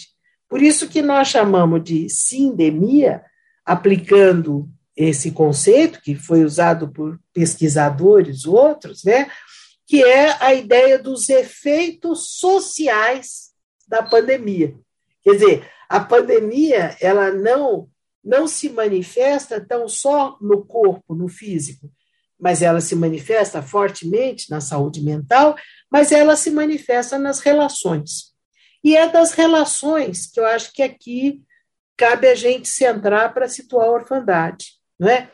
Por 0.47 0.61
isso 0.61 0.87
que 0.87 1.01
nós 1.01 1.27
chamamos 1.27 1.83
de 1.83 2.09
sindemia, 2.09 3.23
aplicando 3.65 4.69
esse 4.95 5.31
conceito 5.31 6.01
que 6.01 6.15
foi 6.15 6.45
usado 6.45 6.89
por 6.89 7.19
pesquisadores 7.33 8.45
outros, 8.45 9.03
né, 9.03 9.29
que 9.87 10.03
é 10.03 10.35
a 10.43 10.53
ideia 10.53 10.97
dos 10.97 11.29
efeitos 11.29 12.37
sociais 12.37 13.51
da 13.87 14.01
pandemia. 14.01 14.75
Quer 15.23 15.33
dizer, 15.33 15.71
a 15.87 15.99
pandemia 15.99 16.95
ela 16.99 17.31
não 17.31 17.89
não 18.23 18.47
se 18.47 18.69
manifesta 18.69 19.63
tão 19.63 19.87
só 19.87 20.35
no 20.41 20.65
corpo, 20.65 21.13
no 21.13 21.27
físico, 21.27 21.91
mas 22.39 22.63
ela 22.63 22.81
se 22.81 22.95
manifesta 22.95 23.61
fortemente 23.61 24.49
na 24.49 24.59
saúde 24.59 24.99
mental, 24.99 25.55
mas 25.91 26.11
ela 26.11 26.35
se 26.35 26.49
manifesta 26.49 27.19
nas 27.19 27.39
relações. 27.39 28.33
E 28.83 28.97
é 28.97 29.07
das 29.07 29.31
relações 29.31 30.25
que 30.25 30.39
eu 30.39 30.45
acho 30.47 30.73
que 30.73 30.81
aqui 30.81 31.43
cabe 31.95 32.27
a 32.27 32.33
gente 32.33 32.67
centrar 32.67 33.31
para 33.31 33.47
situar 33.47 33.87
a 33.87 33.91
orfandade, 33.91 34.73
não 34.99 35.07
é? 35.07 35.29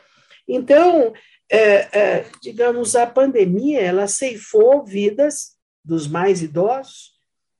Então, 0.46 1.14
é, 1.52 1.88
é, 1.92 2.26
digamos, 2.40 2.96
a 2.96 3.06
pandemia 3.06 3.78
ela 3.78 4.06
ceifou 4.06 4.82
vidas 4.86 5.52
dos 5.84 6.08
mais 6.08 6.40
idosos 6.40 7.12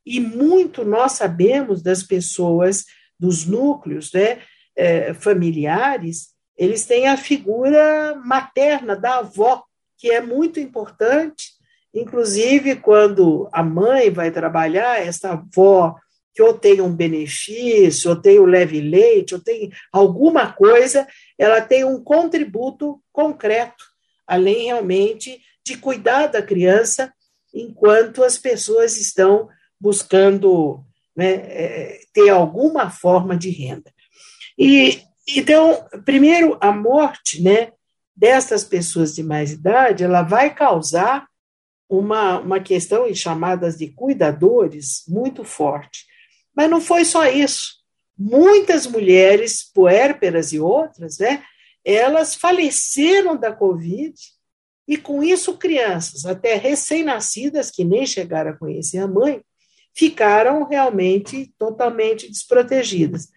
e 0.06 0.18
muito 0.18 0.82
nós 0.82 1.12
sabemos 1.12 1.82
das 1.82 2.02
pessoas, 2.02 2.86
dos 3.20 3.44
núcleos 3.44 4.10
né, 4.12 4.38
é, 4.74 5.12
familiares, 5.12 6.30
eles 6.56 6.86
têm 6.86 7.06
a 7.06 7.18
figura 7.18 8.18
materna 8.24 8.96
da 8.96 9.18
avó, 9.18 9.62
que 9.98 10.10
é 10.10 10.22
muito 10.22 10.58
importante, 10.58 11.50
inclusive 11.94 12.76
quando 12.76 13.46
a 13.52 13.62
mãe 13.62 14.10
vai 14.10 14.30
trabalhar, 14.30 15.06
essa 15.06 15.32
avó 15.32 15.96
que 16.34 16.42
ou 16.42 16.54
tem 16.54 16.80
um 16.80 16.90
benefício, 16.90 18.10
ou 18.10 18.16
tem 18.16 18.38
o 18.38 18.46
leve 18.46 18.80
leite, 18.80 19.34
ou 19.34 19.40
tem 19.40 19.70
alguma 19.92 20.50
coisa, 20.50 21.06
ela 21.42 21.60
tem 21.60 21.84
um 21.84 22.00
contributo 22.00 23.02
concreto, 23.12 23.84
além 24.24 24.66
realmente 24.66 25.42
de 25.66 25.76
cuidar 25.76 26.28
da 26.28 26.40
criança 26.40 27.12
enquanto 27.52 28.22
as 28.22 28.38
pessoas 28.38 28.96
estão 28.96 29.48
buscando 29.78 30.84
né, 31.16 31.32
é, 31.32 32.00
ter 32.12 32.30
alguma 32.30 32.90
forma 32.90 33.36
de 33.36 33.50
renda. 33.50 33.92
E 34.56 35.02
então, 35.28 35.84
primeiro, 36.04 36.56
a 36.60 36.70
morte, 36.70 37.42
né, 37.42 37.72
dessas 38.14 38.62
pessoas 38.62 39.12
de 39.12 39.24
mais 39.24 39.50
idade, 39.50 40.04
ela 40.04 40.22
vai 40.22 40.54
causar 40.54 41.26
uma, 41.88 42.38
uma 42.38 42.60
questão 42.60 43.08
em 43.08 43.16
chamadas 43.16 43.76
de 43.76 43.88
cuidadores 43.88 45.02
muito 45.08 45.42
forte. 45.42 46.06
Mas 46.56 46.70
não 46.70 46.80
foi 46.80 47.04
só 47.04 47.26
isso. 47.26 47.81
Muitas 48.24 48.86
mulheres 48.86 49.64
puérperas 49.74 50.52
e 50.52 50.60
outras, 50.60 51.18
né, 51.18 51.42
elas 51.84 52.36
faleceram 52.36 53.36
da 53.36 53.52
Covid 53.52 54.14
e, 54.86 54.96
com 54.96 55.22
isso, 55.22 55.58
crianças, 55.58 56.24
até 56.24 56.54
recém-nascidas, 56.54 57.70
que 57.70 57.82
nem 57.82 58.06
chegaram 58.06 58.52
a 58.52 58.56
conhecer 58.56 58.98
a 58.98 59.08
mãe, 59.08 59.42
ficaram 59.92 60.64
realmente 60.64 61.52
totalmente 61.58 62.28
desprotegidas. 62.28 63.28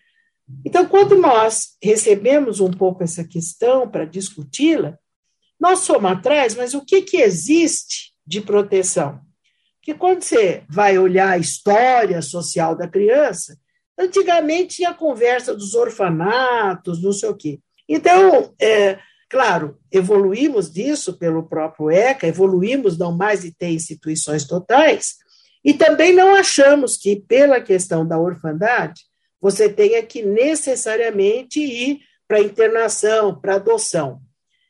Então, 0.64 0.86
quando 0.86 1.16
nós 1.16 1.76
recebemos 1.82 2.60
um 2.60 2.70
pouco 2.70 3.04
essa 3.04 3.24
questão 3.24 3.90
para 3.90 4.06
discuti-la, 4.06 4.98
nós 5.60 5.80
somos 5.80 6.12
atrás, 6.12 6.54
mas 6.56 6.76
o 6.76 6.86
que, 6.86 7.02
que 7.02 7.18
existe 7.18 8.14
de 8.26 8.40
proteção? 8.40 9.20
Porque 9.78 9.98
quando 9.98 10.22
você 10.22 10.64
vai 10.70 10.98
olhar 10.98 11.32
a 11.32 11.38
história 11.38 12.22
social 12.22 12.76
da 12.76 12.88
criança, 12.88 13.58
antigamente 13.98 14.78
tinha 14.78 14.94
conversa 14.94 15.54
dos 15.54 15.74
orfanatos, 15.74 17.02
não 17.02 17.12
sei 17.12 17.30
o 17.30 17.36
quê. 17.36 17.60
Então, 17.88 18.54
é, 18.60 19.00
claro, 19.30 19.78
evoluímos 19.92 20.72
disso 20.72 21.18
pelo 21.18 21.48
próprio 21.48 21.90
ECA, 21.90 22.28
evoluímos 22.28 22.98
não 22.98 23.16
mais 23.16 23.42
de 23.42 23.54
ter 23.54 23.70
instituições 23.70 24.46
totais, 24.46 25.16
e 25.64 25.74
também 25.74 26.14
não 26.14 26.36
achamos 26.36 26.96
que, 26.98 27.16
pela 27.16 27.60
questão 27.60 28.08
da 28.08 28.20
orfandade, 28.20 29.02
você 29.42 29.68
tenha 29.68 30.02
que 30.04 30.24
necessariamente 30.24 31.60
ir 31.60 32.00
para 32.28 32.40
internação, 32.40 33.40
para 33.40 33.56
adoção. 33.56 34.20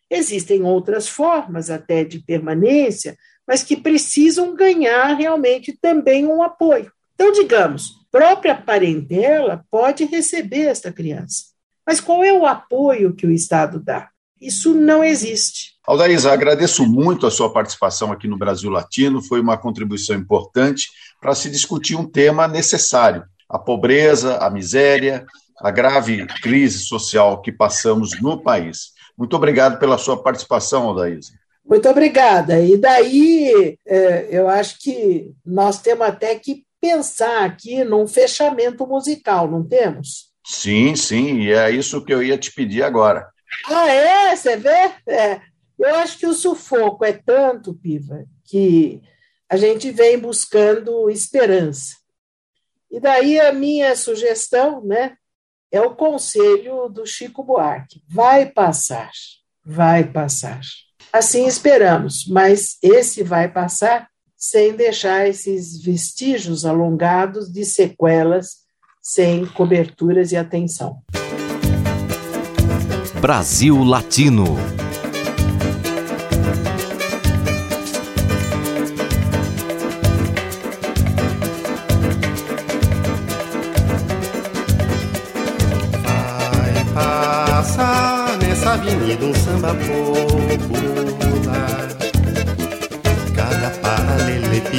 Existem 0.09 0.63
outras 0.63 1.07
formas 1.07 1.69
até 1.69 2.03
de 2.03 2.19
permanência, 2.19 3.17
mas 3.47 3.63
que 3.63 3.75
precisam 3.75 4.55
ganhar 4.55 5.15
realmente 5.15 5.77
também 5.81 6.25
um 6.25 6.41
apoio. 6.41 6.91
Então, 7.13 7.31
digamos, 7.31 8.04
própria 8.15 8.55
parentela 8.55 9.65
pode 9.69 10.05
receber 10.05 10.67
esta 10.67 10.89
criança. 10.89 11.47
Mas 11.85 11.99
qual 11.99 12.23
é 12.23 12.31
o 12.31 12.45
apoio 12.45 13.13
que 13.13 13.27
o 13.27 13.31
Estado 13.31 13.77
dá? 13.77 14.07
Isso 14.39 14.73
não 14.73 15.03
existe. 15.03 15.73
Aldaísa, 15.85 16.31
agradeço 16.31 16.85
muito 16.85 17.27
a 17.27 17.31
sua 17.31 17.51
participação 17.51 18.13
aqui 18.13 18.25
no 18.25 18.37
Brasil 18.37 18.69
Latino, 18.69 19.21
foi 19.21 19.41
uma 19.41 19.57
contribuição 19.57 20.15
importante 20.15 20.87
para 21.19 21.35
se 21.35 21.49
discutir 21.49 21.97
um 21.97 22.09
tema 22.09 22.47
necessário: 22.47 23.25
a 23.49 23.59
pobreza, 23.59 24.37
a 24.37 24.49
miséria, 24.49 25.25
a 25.59 25.69
grave 25.69 26.25
crise 26.41 26.85
social 26.85 27.41
que 27.41 27.51
passamos 27.51 28.21
no 28.21 28.41
país. 28.41 28.93
Muito 29.17 29.35
obrigado 29.35 29.77
pela 29.77 29.97
sua 29.97 30.23
participação, 30.23 30.87
Aldaísa. 30.87 31.33
Muito 31.67 31.89
obrigada. 31.89 32.61
E 32.61 32.77
daí, 32.77 33.77
é, 33.85 34.27
eu 34.29 34.47
acho 34.47 34.79
que 34.79 35.31
nós 35.45 35.81
temos 35.81 36.07
até 36.07 36.35
que 36.35 36.64
pensar 36.85 37.45
aqui 37.45 37.83
num 37.83 38.07
fechamento 38.07 38.85
musical, 38.85 39.49
não 39.49 39.67
temos? 39.67 40.31
Sim, 40.45 40.95
sim, 40.95 41.41
e 41.41 41.51
é 41.51 41.71
isso 41.71 42.05
que 42.05 42.13
eu 42.13 42.21
ia 42.21 42.37
te 42.37 42.51
pedir 42.51 42.83
agora. 42.83 43.27
Ah, 43.65 43.89
é? 43.89 44.35
Você 44.35 44.55
vê? 44.55 44.91
É. 45.07 45.41
Eu 45.79 45.95
acho 45.95 46.19
que 46.19 46.27
o 46.27 46.33
sufoco 46.33 47.03
é 47.03 47.11
tanto, 47.11 47.73
Piva, 47.73 48.23
que 48.43 49.01
a 49.49 49.57
gente 49.57 49.89
vem 49.89 50.19
buscando 50.19 51.09
esperança. 51.09 51.95
E 52.91 52.99
daí 52.99 53.39
a 53.39 53.51
minha 53.51 53.95
sugestão, 53.95 54.85
né, 54.85 55.17
é 55.71 55.81
o 55.81 55.95
conselho 55.95 56.87
do 56.87 57.03
Chico 57.05 57.43
Buarque: 57.43 58.03
vai 58.07 58.45
passar, 58.45 59.09
vai 59.65 60.03
passar. 60.03 60.61
Assim 61.11 61.47
esperamos, 61.47 62.27
mas 62.27 62.77
esse 62.83 63.23
vai 63.23 63.51
passar 63.51 64.07
sem 64.49 64.75
deixar 64.75 65.27
esses 65.27 65.81
vestígios 65.81 66.65
alongados 66.65 67.51
de 67.51 67.65
sequelas 67.65 68.57
sem 69.01 69.43
coberturas 69.43 70.31
e 70.31 70.37
atenção. 70.37 70.97
Brasil 73.19 73.83
Latino. 73.83 74.55
Vai 86.03 86.93
passar 86.93 88.37
nessa 88.37 88.73
avenida 88.73 89.25
um 89.25 89.33
samba 89.33 89.73
popular. 89.73 90.34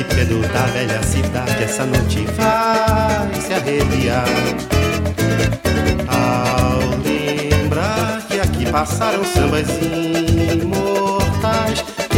Paralelepípedo 0.05 0.41
da 0.53 0.67
velha 0.67 1.03
cidade 1.03 1.63
essa 1.63 1.85
noite 1.85 2.25
vai 2.37 3.41
se 3.41 3.53
arrepiar 3.53 4.25
Ao 6.09 6.79
lembrar 7.05 8.23
que 8.29 8.41
aqui 8.41 8.67
passaram 8.71 9.25
sambas 9.25 9.67
imortais 9.81 10.97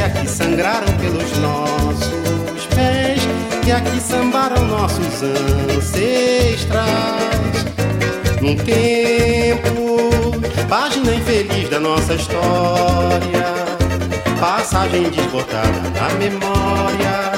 aqui 0.09 0.27
sangraram 0.27 0.87
pelos 1.01 1.39
nossos 1.39 2.67
pés, 2.75 3.21
que 3.63 3.71
aqui 3.71 4.01
sambaram 4.01 4.65
nossos 4.65 5.23
ancestrais. 5.77 6.89
Num 8.41 8.57
tempo, 8.57 10.01
página 10.67 11.15
infeliz 11.15 11.69
da 11.69 11.79
nossa 11.79 12.15
história, 12.15 13.45
passagem 14.41 15.11
desbotada 15.11 15.91
na 15.91 16.09
memória 16.15 17.38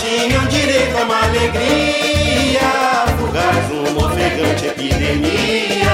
Tinham 0.00 0.46
direito 0.46 0.96
a 0.96 1.02
uma 1.02 1.24
alegria, 1.24 2.60
fugaz, 3.18 3.70
uma 3.70 4.06
ofegante 4.06 4.66
epidemia 4.66 5.90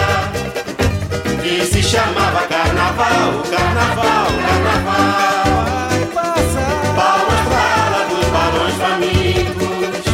que 1.42 1.66
se 1.66 1.82
chamava 1.82 2.46
Carnaval, 2.46 3.42
Carnaval, 3.50 4.26
Carnaval. 4.46 5.46
Palmas 6.94 7.40
pra 7.48 8.06
dos 8.08 8.26
barões 8.28 8.74
famintos, 8.76 10.06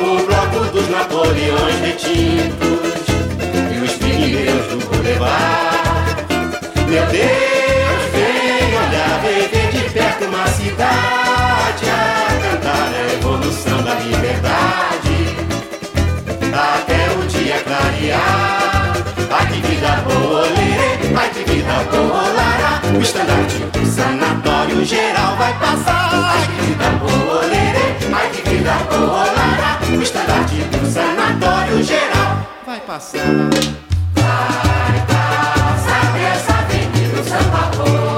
o 0.00 0.26
bloco 0.26 0.72
dos 0.72 0.88
Napoleões 0.90 1.78
retintos 1.80 3.06
e 3.72 3.78
os 3.84 3.92
pigmeus 3.92 4.66
do 4.66 4.78
Boulevard. 4.88 5.57
Boa, 21.84 22.22
lara 22.28 22.80
O 22.96 23.00
estandarte 23.00 23.58
do 23.58 23.86
sanatório 23.86 24.84
geral 24.84 25.36
vai 25.36 25.52
passar. 25.58 26.10
Ai 26.12 26.46
que 26.46 26.62
vida 26.66 26.90
boa, 27.00 27.40
lerê, 27.42 27.96
ai 28.12 28.30
que 28.30 28.42
boa, 28.90 29.24
lara 29.24 29.78
O 29.96 30.02
estandarte 30.02 30.56
do 30.56 30.90
sanatório 30.90 31.82
geral 31.82 32.48
vai 32.66 32.80
passar. 32.80 33.20
Vai 34.14 35.06
passar 35.06 36.12
dessa 36.12 36.52
avenida 36.52 37.22
do 37.22 37.28
samba 37.28 38.17